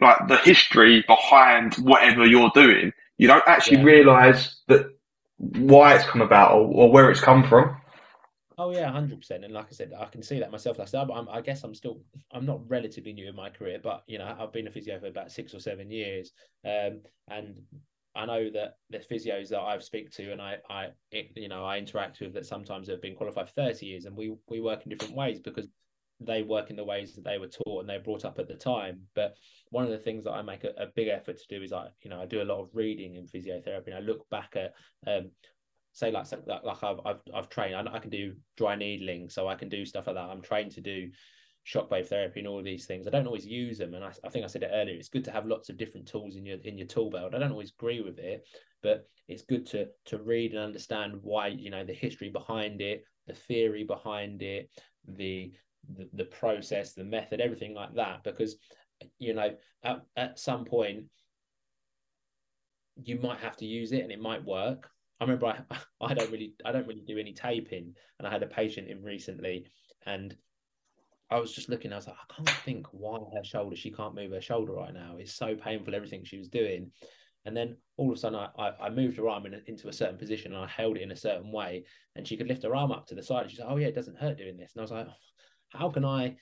[0.00, 3.84] like, the history behind whatever you're doing, you don't actually Yeah.
[3.84, 4.86] realise that
[5.38, 7.76] why it's come about or, or where it's come from.
[8.56, 9.44] Oh yeah, hundred percent.
[9.44, 10.78] And like I said, I can see that myself.
[10.78, 13.80] Like I said, I'm, I guess I'm still, I'm not relatively new in my career,
[13.82, 16.32] but you know, I've been a physio for about six or seven years,
[16.64, 17.66] um, and
[18.14, 21.64] I know that the physios that I've speak to and I, I, it, you know,
[21.64, 24.84] I interact with that sometimes have been qualified for thirty years, and we we work
[24.84, 25.68] in different ways because
[26.20, 28.46] they work in the ways that they were taught and they were brought up at
[28.46, 29.08] the time.
[29.14, 29.36] But
[29.70, 31.88] one of the things that I make a, a big effort to do is I,
[32.02, 34.74] you know, I do a lot of reading in physiotherapy, and I look back at
[35.08, 35.32] um,
[35.94, 39.54] say like like, I've, I've I've trained I, I can do dry needling so I
[39.54, 40.28] can do stuff like that.
[40.28, 41.08] I'm trained to do
[41.66, 43.06] shockwave therapy and all these things.
[43.06, 45.24] I don't always use them and I, I think I said it earlier it's good
[45.24, 47.34] to have lots of different tools in your in your tool belt.
[47.34, 48.46] I don't always agree with it
[48.82, 53.04] but it's good to to read and understand why you know the history behind it
[53.26, 54.68] the theory behind it
[55.08, 55.52] the
[55.96, 58.56] the, the process the method everything like that because
[59.18, 61.04] you know at, at some point
[63.02, 64.90] you might have to use it and it might work
[65.20, 65.60] I remember I,
[66.00, 69.02] I don't really I don't really do any taping, and I had a patient in
[69.02, 69.66] recently,
[70.06, 70.36] and
[71.30, 71.92] I was just looking.
[71.92, 73.76] I was like, I can't think why her shoulder.
[73.76, 75.16] She can't move her shoulder right now.
[75.18, 75.94] It's so painful.
[75.94, 76.90] Everything she was doing,
[77.44, 79.92] and then all of a sudden I I, I moved her arm in, into a
[79.92, 81.84] certain position and I held it in a certain way,
[82.16, 83.50] and she could lift her arm up to the side.
[83.50, 84.72] She's like, Oh yeah, it doesn't hurt doing this.
[84.74, 85.08] And I was like,
[85.70, 86.36] How can I?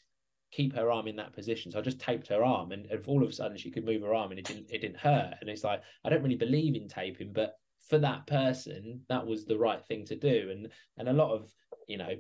[0.53, 3.23] keep her arm in that position so i just taped her arm and, and all
[3.23, 5.49] of a sudden she could move her arm and it didn't it didn't hurt and
[5.49, 7.55] it's like i don't really believe in taping but
[7.89, 10.49] for that person that was the right thing to do.
[10.51, 10.68] And
[10.99, 11.51] and a lot of
[11.89, 12.11] you know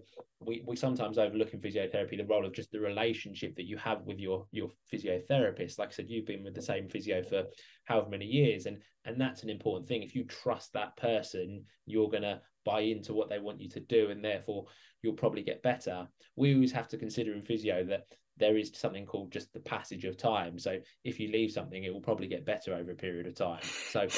[0.40, 4.02] we, we sometimes overlook in physiotherapy the role of just the relationship that you have
[4.02, 5.78] with your your physiotherapist.
[5.78, 7.44] Like i said you've been with the same physio for
[7.84, 10.02] however many years and and that's an important thing.
[10.02, 13.80] If you trust that person you're going to buy into what they want you to
[13.80, 14.66] do and therefore
[15.02, 16.06] you'll probably get better.
[16.36, 18.06] We always have to consider in physio that
[18.42, 20.58] there is something called just the passage of time.
[20.58, 23.62] So if you leave something, it will probably get better over a period of time.
[23.62, 24.08] So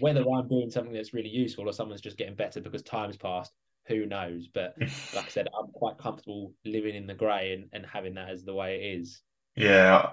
[0.00, 3.52] whether I'm doing something that's really useful or someone's just getting better because time's passed,
[3.86, 4.48] who knows?
[4.52, 4.74] But
[5.14, 8.44] like I said, I'm quite comfortable living in the grey and, and having that as
[8.44, 9.22] the way it is.
[9.56, 10.10] Yeah,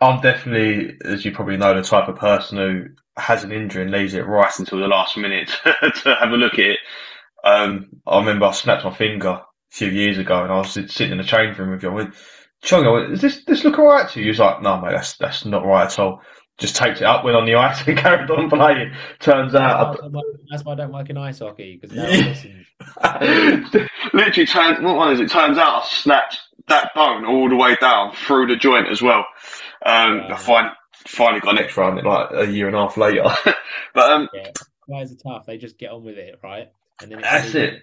[0.00, 2.84] I'm definitely, as you probably know, the type of person who
[3.20, 6.54] has an injury and leaves it right until the last minute to have a look
[6.54, 6.78] at it.
[7.42, 11.12] Um, I remember I snapped my finger a few years ago and I was sitting
[11.12, 11.90] in the change room with you.
[11.90, 12.14] I went,
[12.66, 14.24] Chong, I went, does this, this look alright to you?
[14.24, 16.20] He was like, no, mate, that's, that's not right at all.
[16.58, 18.92] Just taped it up, went on the ice and carried on playing.
[19.20, 19.98] Turns out.
[20.00, 22.06] That's why, that's why I don't work in ice hockey because now.
[24.12, 25.30] Literally, turns, what one is it?
[25.30, 29.24] Turns out I snapped that bone all the way down through the joint as well.
[29.84, 30.28] Um, Wow.
[30.30, 30.70] I find,
[31.06, 33.22] finally got an X-ray on it like a year and a half later.
[33.94, 34.50] but um, Yeah,
[34.88, 35.46] players are tough.
[35.46, 36.72] They just get on with it, right?
[37.00, 37.82] And then That's it.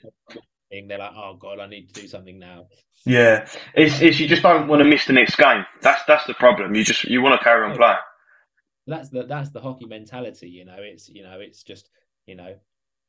[0.73, 2.65] Thing, they're like, oh god, I need to do something now.
[3.05, 5.65] yeah, it's, it's you just don't want to miss the next game.
[5.81, 6.73] That's that's the problem.
[6.73, 7.97] You just you want to carry on playing.
[8.87, 10.77] That's the that's the hockey mentality, you know.
[10.79, 11.89] It's you know, it's just
[12.25, 12.55] you know,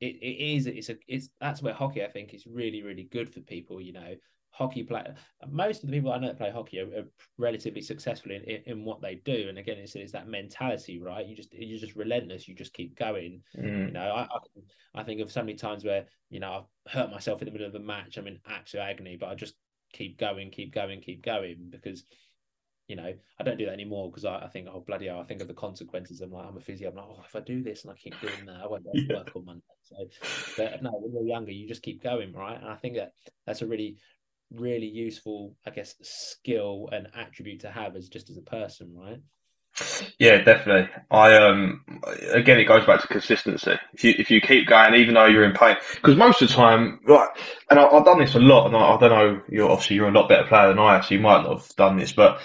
[0.00, 3.32] it, it is it's a it's that's where hockey I think is really really good
[3.32, 3.80] for people.
[3.80, 4.14] You know,
[4.54, 5.14] hockey player.
[5.50, 8.62] most of the people I know that play hockey are, are relatively successful in, in,
[8.66, 9.46] in what they do.
[9.48, 11.26] And again, it's, it's that mentality, right?
[11.26, 12.46] You just you're just relentless.
[12.46, 13.42] You just keep going.
[13.58, 13.86] Mm.
[13.86, 17.10] You know, I, I, I think of so many times where you know I've hurt
[17.10, 18.16] myself in the middle of a match.
[18.16, 19.54] I'm in absolute agony, but I just
[19.92, 22.04] keep going, keep going, keep going because
[22.86, 25.24] you know I don't do that anymore because I, I think oh bloody hell, I
[25.24, 26.20] think of the consequences.
[26.20, 26.90] I'm like I'm a physio.
[26.90, 28.90] I'm like oh if I do this and I keep doing that, I won't be
[29.00, 29.62] able to work on Monday.
[29.82, 29.96] So,
[30.56, 32.60] but no, when you're younger, you just keep going, right?
[32.60, 33.12] And I think that
[33.46, 33.96] that's a really
[34.54, 39.20] really useful, I guess, skill and attribute to have as just as a person, right?
[40.18, 40.88] Yeah, definitely.
[41.10, 41.84] I um
[42.32, 43.72] again, it goes back to consistency.
[43.92, 46.54] If you if you keep going, even though you're in pain, because most of the
[46.54, 47.28] time, right,
[47.70, 50.08] and I, I've done this a lot, and I, I don't know, you're obviously you're
[50.08, 52.38] a lot better player than I, so you might not have done this, but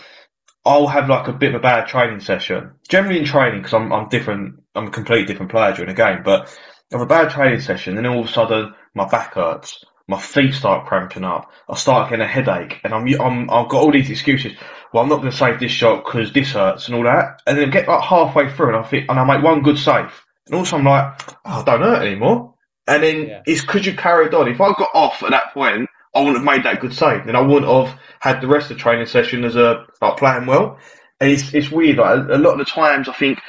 [0.66, 2.72] I'll have like a bit of a bad training session.
[2.88, 6.24] Generally in training, because I'm I'm different, I'm a completely different player during a game,
[6.24, 6.50] but
[6.92, 9.84] I have a bad training session, and then all of a sudden my back hurts.
[10.10, 11.52] My feet start cramping up.
[11.70, 14.54] I start getting a headache, and I'm, I'm I've got all these excuses.
[14.92, 17.42] Well, I'm not going to save this shot because this hurts and all that.
[17.46, 20.12] And then get like halfway through, and I think, and I make one good save,
[20.48, 21.14] and also I'm like,
[21.46, 22.56] oh, I don't hurt anymore.
[22.88, 23.42] And then Yeah.
[23.46, 24.48] it's because you carried on.
[24.48, 27.28] If I got off at that point, I wouldn't have made that good save.
[27.28, 30.48] and I wouldn't have had the rest of the training session as a like playing
[30.48, 30.80] well.
[31.22, 31.98] And it's it's weird.
[31.98, 33.40] Like a, a lot of the times, I think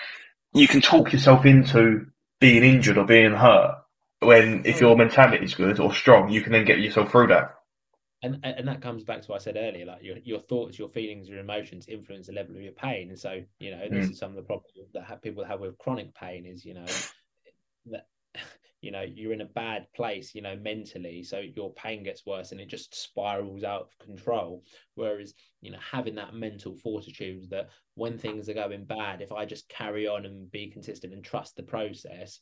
[0.52, 2.06] you can talk yourself into
[2.38, 3.76] being injured or being hurt.
[4.20, 7.56] When if your mentality is good or strong, you can then get yourself through that.
[8.22, 10.90] and and that comes back to what I said earlier, like your your thoughts, your
[10.90, 13.08] feelings, your emotions influence the level of your pain.
[13.08, 14.10] And so, you know, this Mm.
[14.10, 16.98] is some of the problems that have, people have with chronic pain is, you know,
[17.86, 18.06] that
[18.82, 22.52] you know you're in a bad place, you know, mentally, so your pain gets worse
[22.52, 24.64] and it just spirals out of control.
[24.96, 29.46] Whereas, you know, having that mental fortitude that when things are going bad, if I
[29.46, 32.40] just carry on and be consistent and trust the process,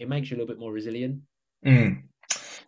[0.00, 1.20] it makes you a little bit more resilient.
[1.64, 2.04] Mm.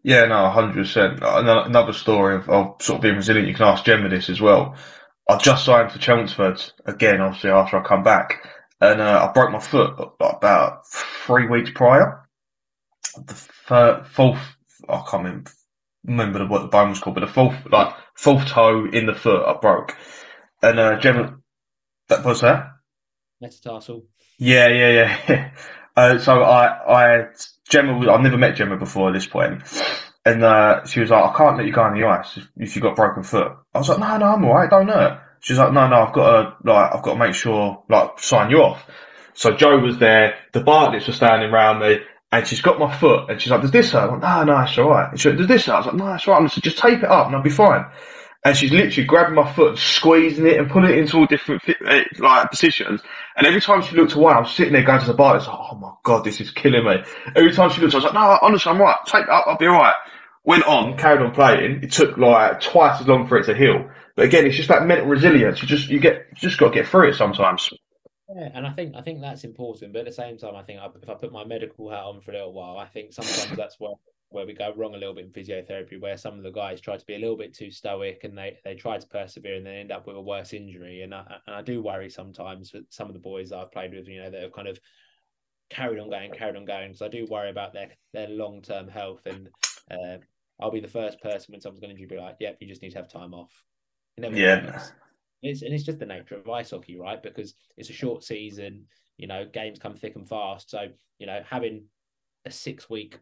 [0.03, 1.21] Yeah, no, hundred percent.
[1.23, 3.49] Another story of, of sort of being resilient.
[3.49, 4.77] You can ask Gemma this as well.
[5.29, 8.47] I just signed for Chelmsford again, obviously after I come back,
[8.81, 12.29] and uh, I broke my foot about three weeks prior.
[13.17, 14.41] The third, fourth,
[14.89, 15.49] I can't
[16.05, 19.47] remember, what the bone was called, but the fourth, like fourth toe in the foot,
[19.47, 19.97] I broke.
[20.61, 21.39] And uh, Gemma,
[22.09, 22.73] that was that.
[23.41, 24.07] Metatarsal.
[24.39, 25.51] Yeah, yeah, yeah.
[25.97, 27.27] Uh, so I, I,
[27.69, 29.63] Gemma, I've never met Gemma before at this point,
[30.25, 32.83] and uh, she was like, "I can't let you go on the ice if, you've
[32.83, 35.73] got a broken foot." I was like, "No, no, I'm alright, don't hurt." She's like,
[35.73, 38.89] "No, no, I've got to, like, I've got to make sure, like, sign you off."
[39.35, 41.99] So Joe was there, the Bartletts were standing around me,
[42.31, 44.63] and she's got my foot, and she's like, "Does this hurt?" I'm like, "No, no,
[44.63, 46.47] it's alright." And she went, "Does this hurt?" I was like, "No, it's alright." I
[46.47, 47.85] said, "Just tape it up, and I'll be fine."
[48.45, 52.05] And she's literally grabbing my foot, squeezing it, and putting it into all different eh,
[52.19, 53.01] like positions.
[53.37, 55.37] And every time she looked away, I was sitting there going to the bar.
[55.37, 57.05] It's like, oh my god, this is killing me.
[57.37, 58.97] Every time she looked, I was like, no, honestly, I'm right.
[59.07, 59.95] Take up, I'll be alright.
[60.45, 61.85] Went on, carried on playing.
[61.85, 63.89] It took like twice as long for it to heal.
[64.17, 65.63] But again, it's just that mental resilience.
[65.63, 67.71] You just you get you just got to get through it sometimes.
[68.35, 70.81] Yeah, and I think I think that's important, but at the same time, I think
[70.81, 73.51] I, if I put my medical hat on for a little while, I think sometimes
[73.57, 73.93] that's where
[74.33, 76.97] where we go wrong a little bit in physiotherapy, where some of the guys try
[76.97, 79.77] to be a little bit too stoic and they they try to persevere and they
[79.77, 81.03] end up with a worse injury.
[81.03, 84.09] And I and I do worry sometimes with some of the boys I've played with,
[84.09, 84.79] you know, that have kind of
[85.71, 88.89] carried on going, carried on going, because I do worry about their their long term
[88.89, 89.27] health.
[89.27, 89.49] And
[89.91, 90.19] uh,
[90.61, 92.91] I'll be the first person when someone's going to be like, "Yep, you just need
[92.91, 93.53] to have time off."
[94.19, 94.61] Yeah.
[94.61, 94.93] happens.
[95.43, 97.23] It's and it's just the nature of ice hockey, right?
[97.23, 98.85] Because it's a short season.
[99.17, 100.71] You know, games come thick and fast.
[100.71, 100.87] So
[101.19, 101.85] you know, having
[102.45, 103.19] a six week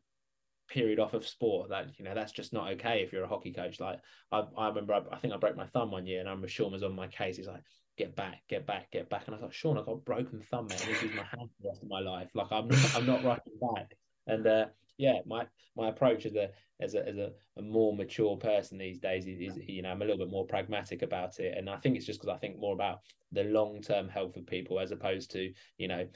[0.71, 3.53] period off of sport that you know that's just not okay if you're a hockey
[3.53, 3.81] coach.
[3.81, 4.01] Like
[4.33, 6.49] I, I remember, I, I think I broke my thumb one year, and I remember
[6.49, 7.37] Sean was on my case.
[7.37, 7.63] He's like,
[7.99, 10.69] "Get back, get back, get back," and I like, "Sean, I got a broken thumb,
[10.69, 10.83] mate.
[10.87, 12.29] I need to my hand for the rest of my life.
[12.35, 13.93] Like I'm, not, I'm not rushing back."
[14.27, 14.67] And uh,
[14.97, 15.47] yeah, my
[15.77, 16.51] my approach as a
[16.81, 20.03] as a as a, a more mature person these days is, is you know I'm
[20.03, 22.59] a little bit more pragmatic about it, and I think it's just because I think
[22.59, 23.01] more about
[23.33, 26.07] the long term health of people as opposed to you know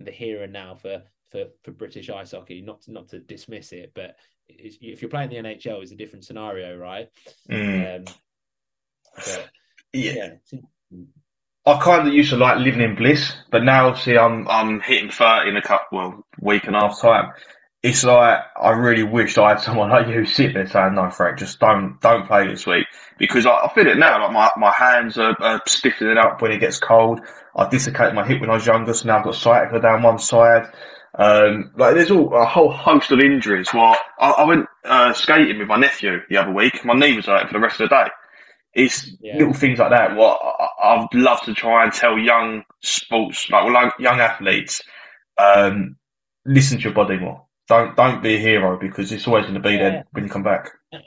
[0.00, 1.02] the here and now for
[1.36, 2.62] for for British ice hockey.
[2.62, 4.16] Not to, not to dismiss it, but
[4.48, 7.08] it's, if you're playing the NHL, it's a different scenario, right?
[7.50, 7.96] Mm.
[7.96, 8.04] Um,
[9.24, 9.50] but
[9.92, 10.12] Yeah.
[10.12, 10.60] yeah,
[11.66, 15.10] I kind of used to like living in bliss, but now obviously I'm I'm hitting
[15.10, 17.32] thirty in a couple well week and a half time.
[17.82, 21.38] It's like I really wished I had someone like you sitting there saying, "No, Frank,
[21.38, 22.86] just don't don't play this week,"
[23.18, 24.22] because I, I feel it now.
[24.22, 27.20] Like my, my hands are, are stiffening up when it gets cold.
[27.56, 30.18] I dislocated my hip when I was younger, so now I've got sciatica down one
[30.18, 30.72] side.
[31.18, 33.68] Um, like there's all a whole host of injuries.
[33.72, 36.84] Well, I, I went uh, skating with my nephew the other week.
[36.84, 38.10] My knee was hurt for the rest of the day.
[38.74, 39.38] It's Yeah.
[39.38, 40.14] little things like that.
[40.16, 44.82] What I, I'd love to try and tell young sports, like young- athletes,
[45.38, 45.96] um,
[46.44, 47.46] listen to your body more.
[47.68, 49.78] Don't don't be a hero because it's always going to be Yeah.
[49.90, 50.70] there when you come back.
[50.92, 51.02] and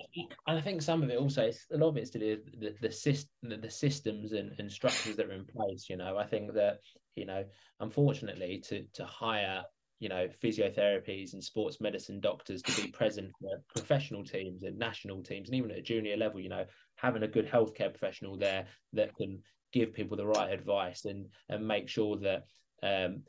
[0.57, 2.87] I think some of it also, it's, a lot of it's to do with the
[2.87, 5.85] the, syst- the, the systems and, and structures that are in place.
[5.87, 6.79] You know, I think that
[7.15, 7.45] you know,
[7.79, 9.63] unfortunately, to to hire
[9.99, 15.21] you know physiotherapies and sports medicine doctors to be present for professional teams and national
[15.23, 18.65] teams and even at a junior level, you know, having a good healthcare professional there
[18.93, 19.39] that can
[19.71, 22.43] give people the right advice and and make sure that
[22.81, 23.21] um,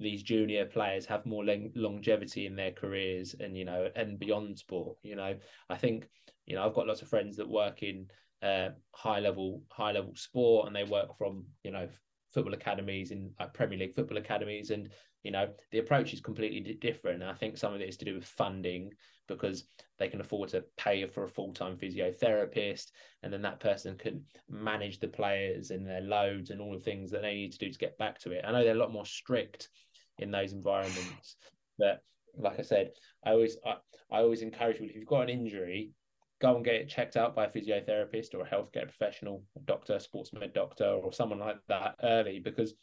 [0.00, 4.58] these junior players have more long- longevity in their careers and you know and beyond
[4.58, 5.34] sport you know.
[5.70, 6.08] I think
[6.46, 8.06] you know i've got lots of friends that work in
[8.42, 11.88] uh, high level high level sport and they work from you know
[12.32, 14.90] football academies and like premier league football academies and
[15.24, 17.96] you know the approach is completely di- different and i think some of it is
[17.96, 18.92] to do with funding
[19.26, 19.64] because
[19.98, 25.00] they can afford to pay for a full-time physiotherapist and then that person can manage
[25.00, 27.78] the players and their loads and all the things that they need to do to
[27.78, 29.70] get back to it i know they're a lot more strict
[30.18, 31.36] in those environments.
[31.78, 32.02] But
[32.36, 32.92] like I said,
[33.24, 33.76] I always I,
[34.10, 35.92] I always encourage people if you've got an injury,
[36.40, 39.98] go and get it checked out by a physiotherapist or a healthcare professional, a doctor,
[39.98, 42.74] sports med doctor, or someone like that early because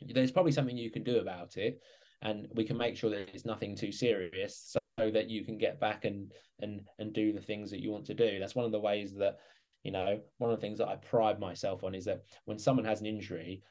[0.00, 1.80] there's probably something you can do about it,
[2.22, 4.76] and we can make sure that it's nothing too serious.
[4.98, 8.04] So that you can get back and and and do the things that you want
[8.06, 8.40] to do.
[8.40, 9.38] That's one of the ways that
[9.84, 12.84] you know one of the things that I pride myself on is that when someone
[12.84, 13.62] has an injury,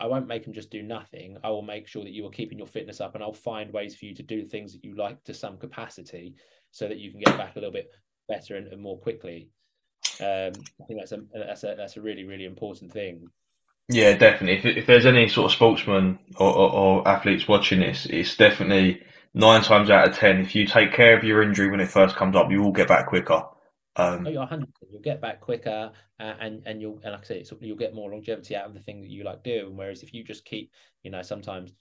[0.00, 1.38] I won't make them just do nothing.
[1.42, 3.94] I will make sure that you are keeping your fitness up, and I'll find ways
[3.96, 6.34] for you to do things that you like to some capacity,
[6.72, 7.90] so that you can get back a little bit
[8.28, 9.48] better and, and more quickly.
[10.20, 13.26] Um, I think that's a that's a that's a really really important thing.
[13.88, 14.70] Yeah, definitely.
[14.70, 19.02] If, if there's any sort of sportsman or, or, or athletes watching this, it's definitely
[19.32, 20.40] nine times out of ten.
[20.40, 22.88] If you take care of your injury when it first comes up, you will get
[22.88, 23.44] back quicker.
[23.94, 27.42] Um, oh, you're 100 You'll get back quicker, uh, and and you'll and like I
[27.42, 29.76] say, you'll get more longevity out of the thing that you like doing.
[29.76, 30.72] Whereas if you just keep,
[31.04, 31.72] you know, sometimes,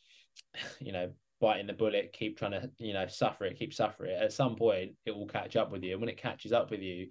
[0.80, 4.22] you know, biting the bullet, keep trying to, you know, suffer it, keep suffering it.
[4.22, 6.82] At some point, it will catch up with you, and when it catches up with
[6.82, 7.08] you,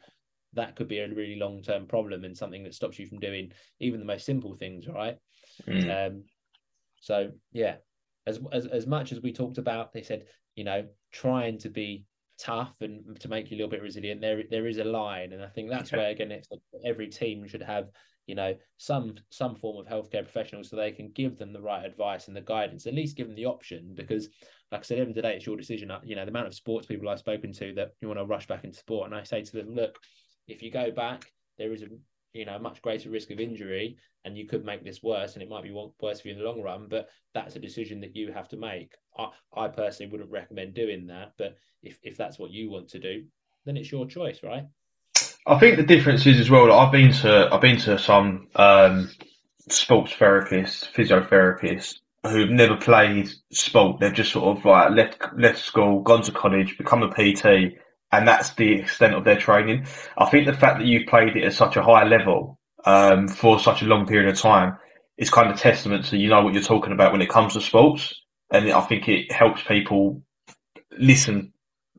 [0.55, 3.53] that could be a really long term problem and something that stops you from doing
[3.81, 5.17] even the most simple things, right?
[5.69, 6.07] Mm.
[6.07, 6.25] Um,
[7.01, 7.77] so yeah,
[8.27, 10.25] as, as as much as we talked about, they said,
[10.57, 12.05] you know, trying to be
[12.39, 15.33] tough and to make you a little bit resilient there there is a line.
[15.33, 16.49] And i think that's where again it's
[16.85, 17.89] every team should have
[18.27, 21.85] you know some some form of healthcare professionals so they can give them the right
[21.85, 23.93] advice and the guidance at least give them the option.
[23.95, 24.29] Because
[24.73, 25.91] like i said even today it's your decision.
[25.91, 28.25] Uh, you know the amount of sports people i've spoken to that you want to
[28.25, 29.07] rush back into sport.
[29.07, 29.99] And i say to them look
[30.47, 31.87] if you go back there is a
[32.33, 35.49] you know much greater risk of injury and you could make this worse and it
[35.49, 38.33] might be worse for you in the long run but that's a decision that you
[38.33, 38.93] have to make.
[39.17, 42.99] I, I personally wouldn't recommend doing that but if, if that's what you want to
[42.99, 43.25] do
[43.65, 44.65] then it's your choice right?
[45.47, 49.11] I think the difference is as well i've been to i've been to some um,
[49.69, 54.01] sports therapists physiotherapists who've never played sport.
[54.01, 57.77] They've just sort of like left left school gone to college become a pt
[58.15, 59.87] and that's the extent of their training.
[60.17, 63.59] I think the fact that you've played it at such a high level um, for
[63.59, 64.79] such a long period of time
[65.17, 67.61] is kind of testament to you know what you're talking about when it comes to
[67.61, 68.15] sports,
[68.51, 70.23] and I think it helps people
[70.97, 71.53] listen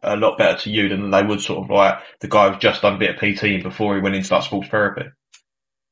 [0.03, 2.81] a lot better to you than they would sort of like the guy who's just
[2.81, 5.05] done a bit of PT before he went into that sports therapy.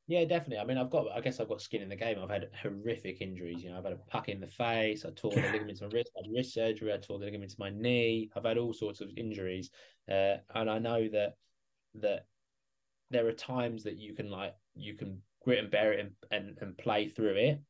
[0.06, 0.58] Yeah, definitely.
[0.58, 2.18] I mean, I've got, I guess I've got skin in the game.
[2.22, 3.64] I've had horrific injuries.
[3.64, 5.06] You know, I've had a puck in the face.
[5.06, 6.12] I tore the ligaments in my wrist.
[6.18, 6.94] I had wrist surgery.
[6.94, 8.30] I tore the ligaments in my knee.
[8.36, 9.72] I've had all sorts of injuries,
[10.10, 11.36] uh, and I know that
[11.96, 12.26] that
[13.12, 16.58] there are times that you can like you can grit and bear it and and,
[16.62, 17.62] and play through it.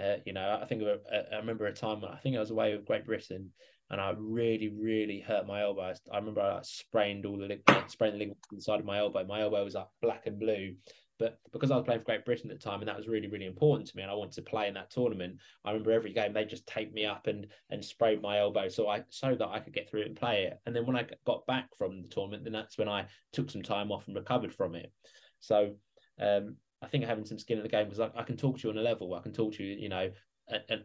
[0.00, 2.86] Uh, you know, I think I remember a time I think I was away with
[2.86, 3.50] Great Britain
[3.92, 5.92] and I really, really hurt my elbow.
[6.10, 9.24] I remember I sprained all the sprained the ligaments inside of my elbow.
[9.24, 10.74] My elbow was like black and blue,
[11.22, 13.28] but because I was playing for Great Britain at the time, and that was really,
[13.28, 16.12] really important to me, and I wanted to play in that tournament, I remember every
[16.12, 19.48] game they just taped me up and and sprayed my elbow so I so that
[19.48, 20.58] I could get through it and play it.
[20.66, 23.62] And then when I got back from the tournament, then that's when I took some
[23.62, 24.92] time off and recovered from it.
[25.38, 25.76] So
[26.20, 28.64] um, I think having some skin in the game because I, I, can talk to
[28.64, 30.10] you on a level, I can talk to you, you know,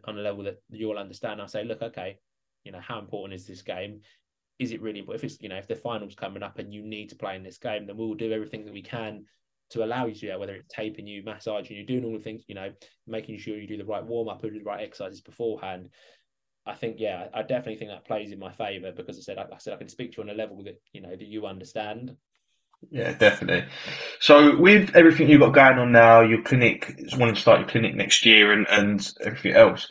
[0.04, 1.42] on a level that you'll understand.
[1.42, 2.18] I say, look, okay,
[2.62, 4.02] you know, how important is this game?
[4.60, 5.24] Is it really important?
[5.24, 7.42] If it's, you know, if the finals coming up and you need to play in
[7.42, 9.24] this game, then we'll do everything that we can
[9.70, 12.22] to allow you to do that, whether it's taping you, massaging you, doing all the
[12.22, 12.72] things, you know,
[13.06, 15.90] making sure you do the right warm up or do the right exercises beforehand.
[16.66, 19.48] I think, yeah, I definitely think that plays in my favour because I said, like
[19.52, 21.46] I said, I can speak to you on a level that you know that you
[21.46, 22.16] understand.
[22.90, 23.68] Yeah, definitely.
[24.20, 27.68] So with everything you've got going on now, your clinic is wanting to start your
[27.68, 29.90] clinic next year and, and everything else.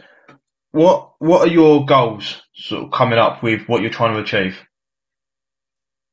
[0.71, 4.59] What what are your goals sort of coming up with what you're trying to achieve?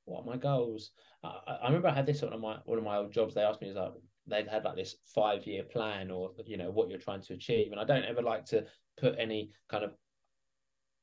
[0.07, 0.91] What are my goals?
[1.25, 3.35] I, I remember I had this one of my one of my old jobs.
[3.35, 3.93] They asked me, "Is like
[4.27, 7.73] they'd had like this five year plan or you know what you're trying to achieve,
[7.73, 8.65] and I don't ever like to
[8.99, 9.95] put any kind of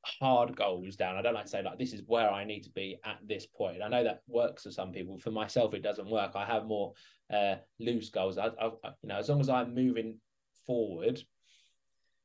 [0.04, 1.16] hard goals down.
[1.16, 3.46] I don't like to say like this is where I need to be at this
[3.46, 3.82] point.
[3.84, 5.20] I know that works for some people.
[5.20, 6.32] For myself, it doesn't work.
[6.36, 6.94] I have more
[7.32, 8.38] uh, loose goals.
[8.38, 8.66] I, I,
[9.02, 10.20] you know, as long as I'm moving
[10.66, 11.22] forward,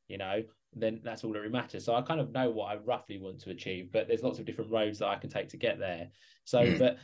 [0.08, 0.42] you know,
[0.76, 1.84] then that's all that really matters.
[1.84, 4.44] So I kind of know what I roughly want to achieve, but there's lots of
[4.44, 6.08] different roads that I can take to get there.
[6.44, 6.78] So, mm.
[6.78, 6.98] but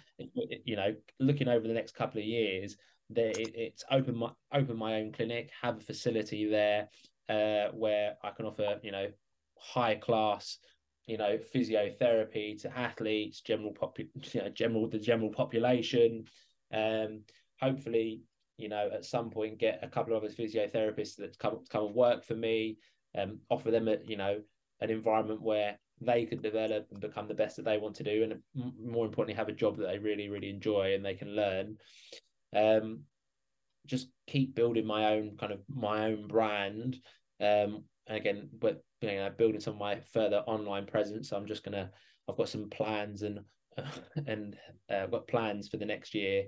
[0.65, 2.77] you know, looking over the next couple of years,
[3.09, 6.89] there it, it's open my open my own clinic, have a facility there
[7.29, 9.07] uh, where I can offer you know
[9.59, 10.59] high class
[11.07, 16.27] you know physiotherapy to athletes, general pop, you know, general the general population.
[16.73, 17.23] Um,
[17.61, 18.23] hopefully,
[18.59, 21.95] you know, at some point get a couple of other physiotherapists that come come and
[21.95, 22.77] work for me
[23.19, 24.41] um, offer them a, you know
[24.81, 28.25] an environment where they can develop and become the best that they want to do
[28.25, 28.41] and
[28.81, 31.77] more importantly have a job that they really really enjoy and they can learn.
[32.55, 33.01] Um,
[33.87, 36.99] just keep building my own kind of my own brand.
[37.41, 41.29] Um, and again but you know building some of my further online presence.
[41.29, 41.91] So i'm just gonna
[42.29, 43.41] i've got some plans and
[44.27, 44.57] and
[44.91, 46.45] uh, got plans for the next year.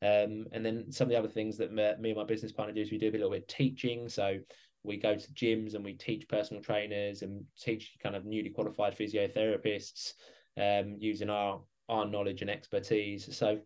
[0.00, 2.74] Um, and then some of the other things that me, me and my business partner
[2.74, 4.08] do is we do a little bit of teaching.
[4.08, 4.38] So
[4.82, 8.96] we go to gyms and we teach personal trainers and teach kind of newly qualified
[8.96, 10.12] physiotherapists
[10.56, 13.34] um, using our our knowledge and expertise.
[13.36, 13.60] So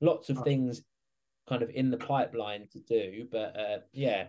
[0.00, 0.82] lots of things
[1.48, 4.26] kind of in the pipeline to do, but uh, yeah,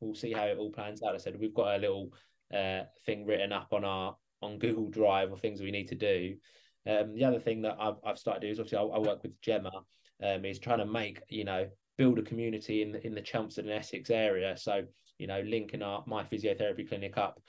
[0.00, 1.14] we'll see how it all plans out.
[1.14, 2.10] I said we've got a little
[2.52, 6.34] uh, thing written up on our on Google Drive of things we need to do.
[6.86, 9.22] Um, the other thing that I've, I've started to do is obviously I, I work
[9.22, 9.72] with Gemma,
[10.22, 13.66] um, is trying to make you know build a community in the, in the Chelmsford
[13.66, 14.56] and Essex area.
[14.56, 14.82] So
[15.18, 17.40] you know linking up my physiotherapy clinic up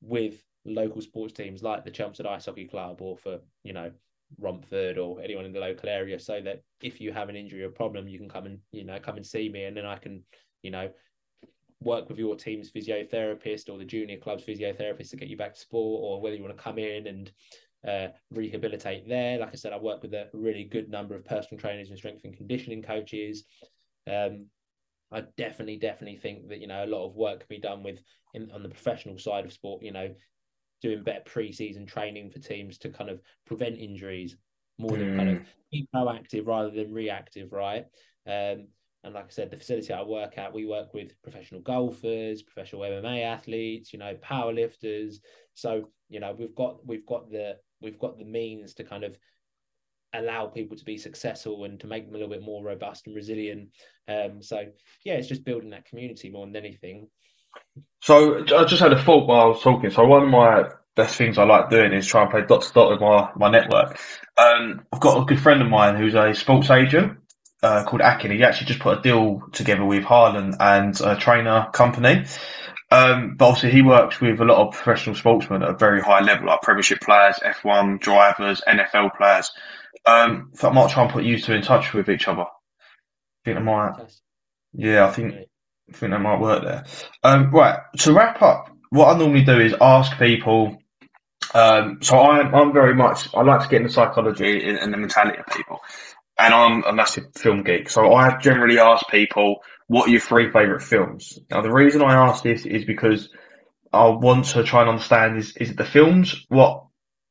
[0.00, 3.90] with local sports teams like the Chelmsford Ice Hockey Club or for you know
[4.38, 7.70] Romford or anyone in the local area, so that if you have an injury or
[7.70, 10.22] problem, you can come and you know come and see me, and then I can
[10.62, 10.90] you know
[11.80, 15.60] work with your team's physiotherapist or the junior club's physiotherapist to get you back to
[15.60, 17.32] sport, or whether you want to come in and
[17.86, 19.38] uh, rehabilitate there.
[19.38, 22.24] Like I said, I work with a really good number of personal trainers and strength
[22.24, 23.44] and conditioning coaches.
[24.06, 24.46] Um,
[25.12, 28.00] I definitely, definitely think that you know a lot of work can be done with
[28.34, 29.82] in, on the professional side of sport.
[29.82, 30.14] You know,
[30.82, 34.36] doing better pre-season training for teams to kind of prevent injuries
[34.78, 35.44] more than kind of mm.
[35.70, 37.84] be proactive rather than reactive, right?
[38.26, 38.68] Um,
[39.02, 42.82] and like I said, the facility I work at, we work with professional golfers, professional
[42.82, 45.16] MMA athletes, you know, powerlifters.
[45.54, 49.18] So you know, we've got we've got the we've got the means to kind of
[50.14, 53.14] allow people to be successful and to make them a little bit more robust and
[53.14, 53.68] resilient.
[54.08, 54.60] Um, so
[55.04, 57.08] yeah, it's just building that community more than anything.
[58.02, 59.90] So I just had a thought while I was talking.
[59.90, 62.72] So one of my best things I like doing is try and play dot to
[62.72, 63.98] dot with my, my network.
[64.36, 67.18] Um, I've got a good friend of mine who's a sports agent
[67.62, 68.30] uh, called Akin.
[68.30, 72.24] He actually just put a deal together with Harlan and a trainer company.
[72.90, 76.20] Um, but obviously he works with a lot of professional sportsmen at a very high
[76.20, 79.52] level, like Premiership players, F1 drivers, NFL players.
[80.06, 82.42] Um, so I might try and put you two in touch with each other.
[82.42, 82.46] I
[83.44, 83.92] think I might.
[84.72, 86.84] Yeah, I think I think that might work there.
[87.22, 87.78] Um, right.
[87.98, 90.78] To wrap up, what I normally do is ask people.
[91.52, 94.98] Um, so I'm I'm very much I like to get into psychology and, and the
[94.98, 95.80] mentality of people,
[96.38, 97.88] and I'm a massive film geek.
[97.90, 101.36] So I generally ask people what are your three favourite films?
[101.50, 103.28] Now, the reason I ask this is because
[103.92, 106.84] I want to try and understand is, is it the films, what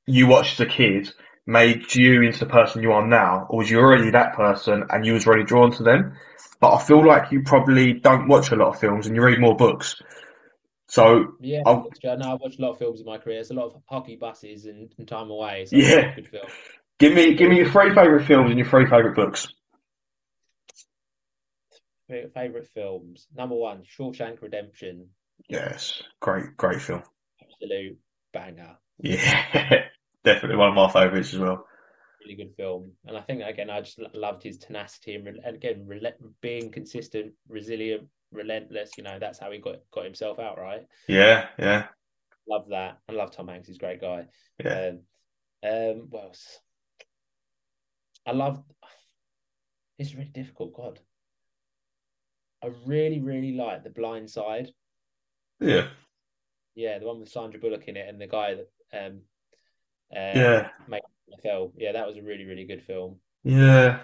[0.05, 1.09] you watched as a kid,
[1.49, 5.05] made you into the person you are now, or was you already that person and
[5.05, 6.15] you was already drawn to them?
[6.59, 9.39] But I feel like you probably don't watch a lot of films and you read
[9.39, 9.95] more books.
[10.87, 13.39] So yeah, I'll, no, I've watched a lot of films in my career.
[13.39, 15.65] It's a lot of hockey buses and, and time away.
[15.65, 16.15] So yeah,
[16.99, 19.47] give me give me your three favorite films and your three favorite books
[22.33, 23.27] favorite films.
[23.35, 25.09] Number one, Shawshank Redemption.
[25.47, 27.03] Yes, great, great film.
[27.41, 27.97] Absolute
[28.33, 28.77] banger.
[28.99, 29.83] Yeah,
[30.23, 31.65] definitely one of my favorites as well.
[32.21, 35.87] Really good film, and I think again, I just loved his tenacity and, and again,
[36.41, 38.91] being consistent, resilient, relentless.
[38.97, 40.85] You know, that's how he got got himself out, right?
[41.07, 41.85] Yeah, yeah.
[42.47, 42.97] Love that.
[43.07, 43.67] I love Tom Hanks.
[43.67, 44.25] He's a great guy.
[44.63, 44.91] Yeah.
[44.91, 44.99] Um,
[45.63, 46.59] um, what else?
[48.25, 48.63] I love.
[49.97, 50.73] It's really difficult.
[50.73, 50.99] God,
[52.63, 54.71] I really, really like The Blind Side.
[55.59, 55.87] Yeah.
[56.75, 59.21] Yeah, the one with Sandra Bullock in it and the guy that um
[60.15, 60.69] uh, yeah
[61.43, 61.73] NFL.
[61.77, 63.17] Yeah, that was a really, really good film.
[63.43, 63.99] Yeah.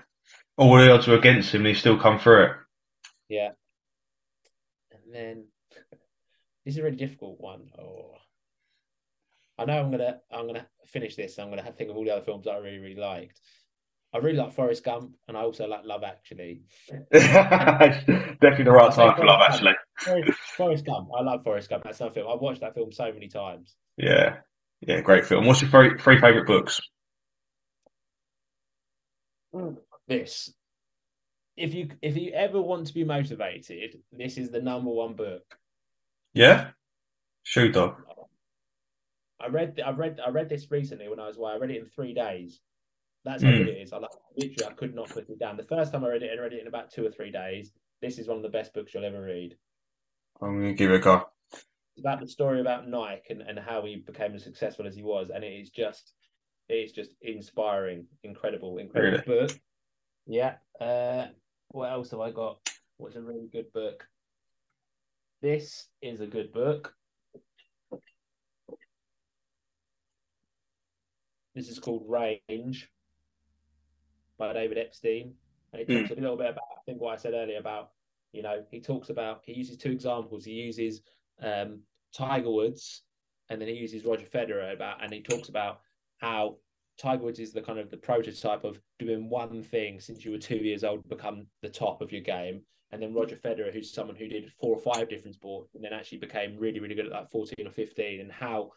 [0.58, 2.51] All the odds were against him and he still come through it.
[3.30, 3.49] Yeah.
[4.91, 5.45] And then
[6.66, 7.70] this is a really difficult one.
[7.78, 8.14] Oh.
[9.58, 11.39] I know I'm gonna I'm gonna finish this.
[11.39, 13.39] I'm gonna think of all the other films that I really, really liked.
[14.14, 16.64] I really like Forrest Gump, and I also like Love Actually.
[17.12, 19.73] Definitely the right time for Love Actually.
[20.57, 21.84] Forrest Gump, I love Forrest Gump.
[21.84, 22.11] That's film.
[22.18, 23.76] I've watched that film so many times.
[23.98, 24.38] Yeah,
[24.81, 25.45] yeah, great film.
[25.45, 26.80] What's your three, three favorite books?
[30.07, 30.53] This,
[31.56, 35.43] if you if you ever want to be motivated, this is the number one book.
[36.34, 36.72] Yeah,
[37.43, 37.95] Shoe Dog.
[39.39, 41.53] I read I read I read this recently when I was away.
[41.53, 42.60] I read it in three days.
[43.23, 43.57] That's how mm.
[43.57, 43.93] good it is.
[43.93, 45.57] I like literally I could not put it down.
[45.57, 47.72] The first time I read it, I read it in about two or three days.
[48.02, 49.56] This is one of the best books you'll ever read.
[50.41, 51.23] I'm gonna give it a go.
[51.97, 55.30] About the story about Nike and, and how he became as successful as he was,
[55.34, 56.13] and it is just
[56.67, 59.47] it's just inspiring, incredible, incredible really?
[59.47, 59.59] book.
[60.26, 60.55] Yeah.
[60.80, 61.27] Uh,
[61.69, 62.57] what else have I got?
[62.97, 64.07] What's a really good book?
[65.41, 66.93] This is a good book.
[71.53, 72.89] This is called Range
[74.38, 75.34] by David Epstein,
[75.72, 76.17] and it talks mm.
[76.17, 77.91] a little bit about I think what I said earlier about
[78.34, 80.43] you know he talks about he uses two examples.
[80.43, 81.01] He uses
[81.41, 81.82] um,
[82.14, 83.03] Tiger Woods,
[83.49, 85.80] and then he uses Roger Federer about, and he talks about
[86.18, 86.57] how
[86.98, 90.38] Tiger Woods is the kind of the prototype of doing one thing since you were
[90.38, 92.62] two years old become the top of your game.
[92.91, 95.91] And then Roger Federer, who's someone who did four or five different sports and then
[95.91, 98.72] actually became really, really good at like 14 or 15, and how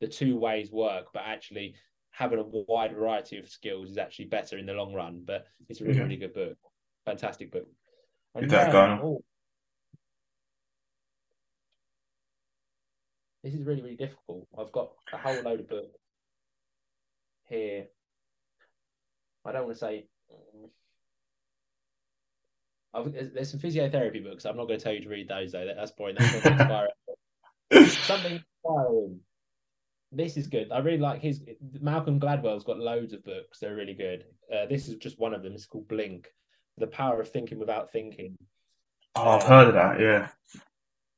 [0.00, 1.74] the two ways work, but actually
[2.10, 5.22] having a wide variety of skills is actually better in the long run.
[5.24, 6.02] But it's a really, Yeah.
[6.02, 6.58] really good book,
[7.06, 7.66] fantastic book.
[8.34, 9.00] And that then- going on.
[9.02, 9.24] oh,
[13.44, 14.48] this is really, really difficult.
[14.58, 15.98] I've got a whole load of books
[17.48, 17.84] here.
[19.44, 20.06] I don't want to say.
[20.32, 20.68] mm,
[22.94, 24.46] I've, there's, some physiotherapy books.
[24.46, 25.66] I'm not going to tell you to read those though.
[25.66, 26.16] That- That's boring.
[26.18, 26.90] That's not inspiring.
[27.90, 28.32] Something
[28.64, 29.20] inspiring.
[30.10, 30.70] This is good.
[30.72, 31.42] I really like his.
[31.80, 33.58] Malcolm Gladwell's got loads of books.
[33.58, 34.24] They're really good.
[34.52, 35.52] Uh, this is just one of them.
[35.54, 36.28] It's called Blink:
[36.78, 38.38] The Power of Thinking Without Thinking.
[39.16, 40.00] Oh, I've heard of that.
[40.00, 40.28] Yeah.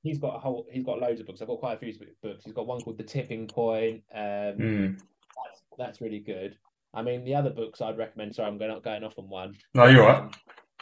[0.07, 0.67] He's got a whole.
[0.71, 1.43] He's got loads of books.
[1.43, 1.93] I've got quite a few
[2.23, 2.45] books.
[2.45, 4.03] He's got one called The Tipping Point.
[4.15, 4.99] Um, Mm.
[4.99, 6.57] that's, that's really good.
[6.95, 8.35] I mean, the other books I'd recommend.
[8.35, 9.55] Sorry, I'm going going off on one.
[9.75, 10.23] No, you're right.
[10.23, 10.31] Um,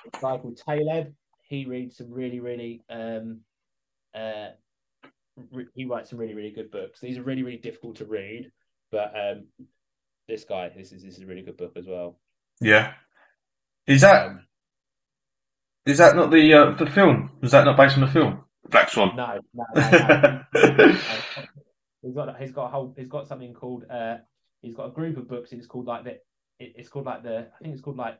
[0.06, 1.12] a guy called Taleb.
[1.48, 2.82] He reads some really, really.
[2.88, 3.40] Um,
[4.14, 4.48] uh,
[5.50, 7.00] re- he writes some really, really good books.
[7.00, 8.50] These are really, really difficult to read,
[8.92, 9.46] but um,
[10.28, 12.18] this guy, this is this is a really good book as well.
[12.60, 12.92] Yeah.
[13.86, 14.46] Is that Um,
[15.84, 17.30] is that not the uh, the film?
[17.42, 18.44] Was that not based on the film?
[18.68, 19.16] Black Swan.
[19.16, 20.98] no, no, no, no.
[22.02, 24.16] he's got he's got a whole he's got something called uh
[24.62, 25.52] he's got a group of books.
[25.52, 26.10] It's called like the
[26.58, 28.18] it, it's called like the I think it's called like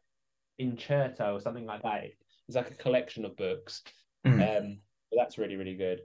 [0.59, 2.05] Incerto or something like that.
[2.49, 3.83] It's like a collection of books.
[4.27, 4.33] Mm.
[4.33, 4.79] Um,
[5.11, 6.01] but that's really really good.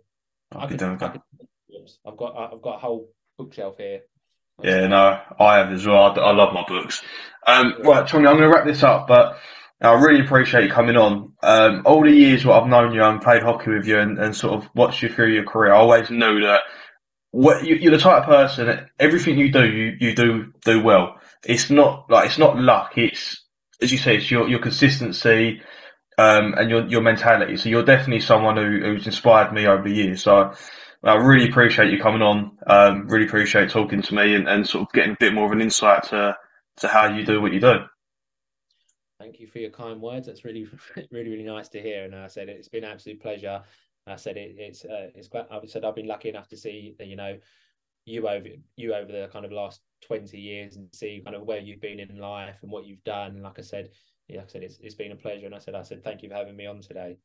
[0.52, 1.22] I'll be down with that.
[2.06, 4.02] I've got I've got a whole bookshelf here.
[4.62, 6.20] Yeah, no, I have as well.
[6.20, 7.02] I, I love my books.
[7.48, 9.38] Um, right, Tony, I'm going to wrap this up, but
[9.82, 11.34] I really appreciate you coming on.
[11.42, 14.36] Um, all the years what I've known you and played hockey with you and, and
[14.36, 16.62] sort of watched you through your career, I always knew that
[17.32, 20.82] what you, you're the type of person that everything you do, you, you do do
[20.82, 21.16] well.
[21.46, 22.98] It's not like it's not luck.
[22.98, 23.44] It's
[23.82, 25.62] as you say, it's your your consistency
[26.18, 27.56] um, and your your mentality.
[27.58, 30.24] So you're definitely someone who, who's inspired me over the years.
[30.24, 30.54] So
[31.04, 32.58] I really appreciate you coming on.
[32.68, 35.54] Um, really appreciate talking to me and, and sort of getting a bit more of
[35.54, 36.36] an insight to
[36.78, 37.76] to how you do what you do.
[39.30, 40.26] Thank you for your kind words.
[40.26, 40.68] That's really,
[41.12, 42.04] really, really nice to hear.
[42.04, 43.62] And I said it's been an absolute pleasure.
[44.08, 45.46] I said it, it's uh, it's glad.
[45.52, 47.38] I've said I've been lucky enough to see you know
[48.06, 51.60] you over you over the kind of last twenty years and see kind of where
[51.60, 53.34] you've been in life and what you've done.
[53.34, 53.90] And like I said,
[54.28, 55.46] yeah, like I said it's it's been a pleasure.
[55.46, 57.20] And I said I said thank you for having me on today.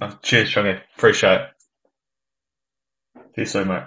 [0.00, 0.80] Uh, cheers, Johnny.
[0.96, 1.48] Appreciate it.
[3.34, 3.82] See you soon, mate.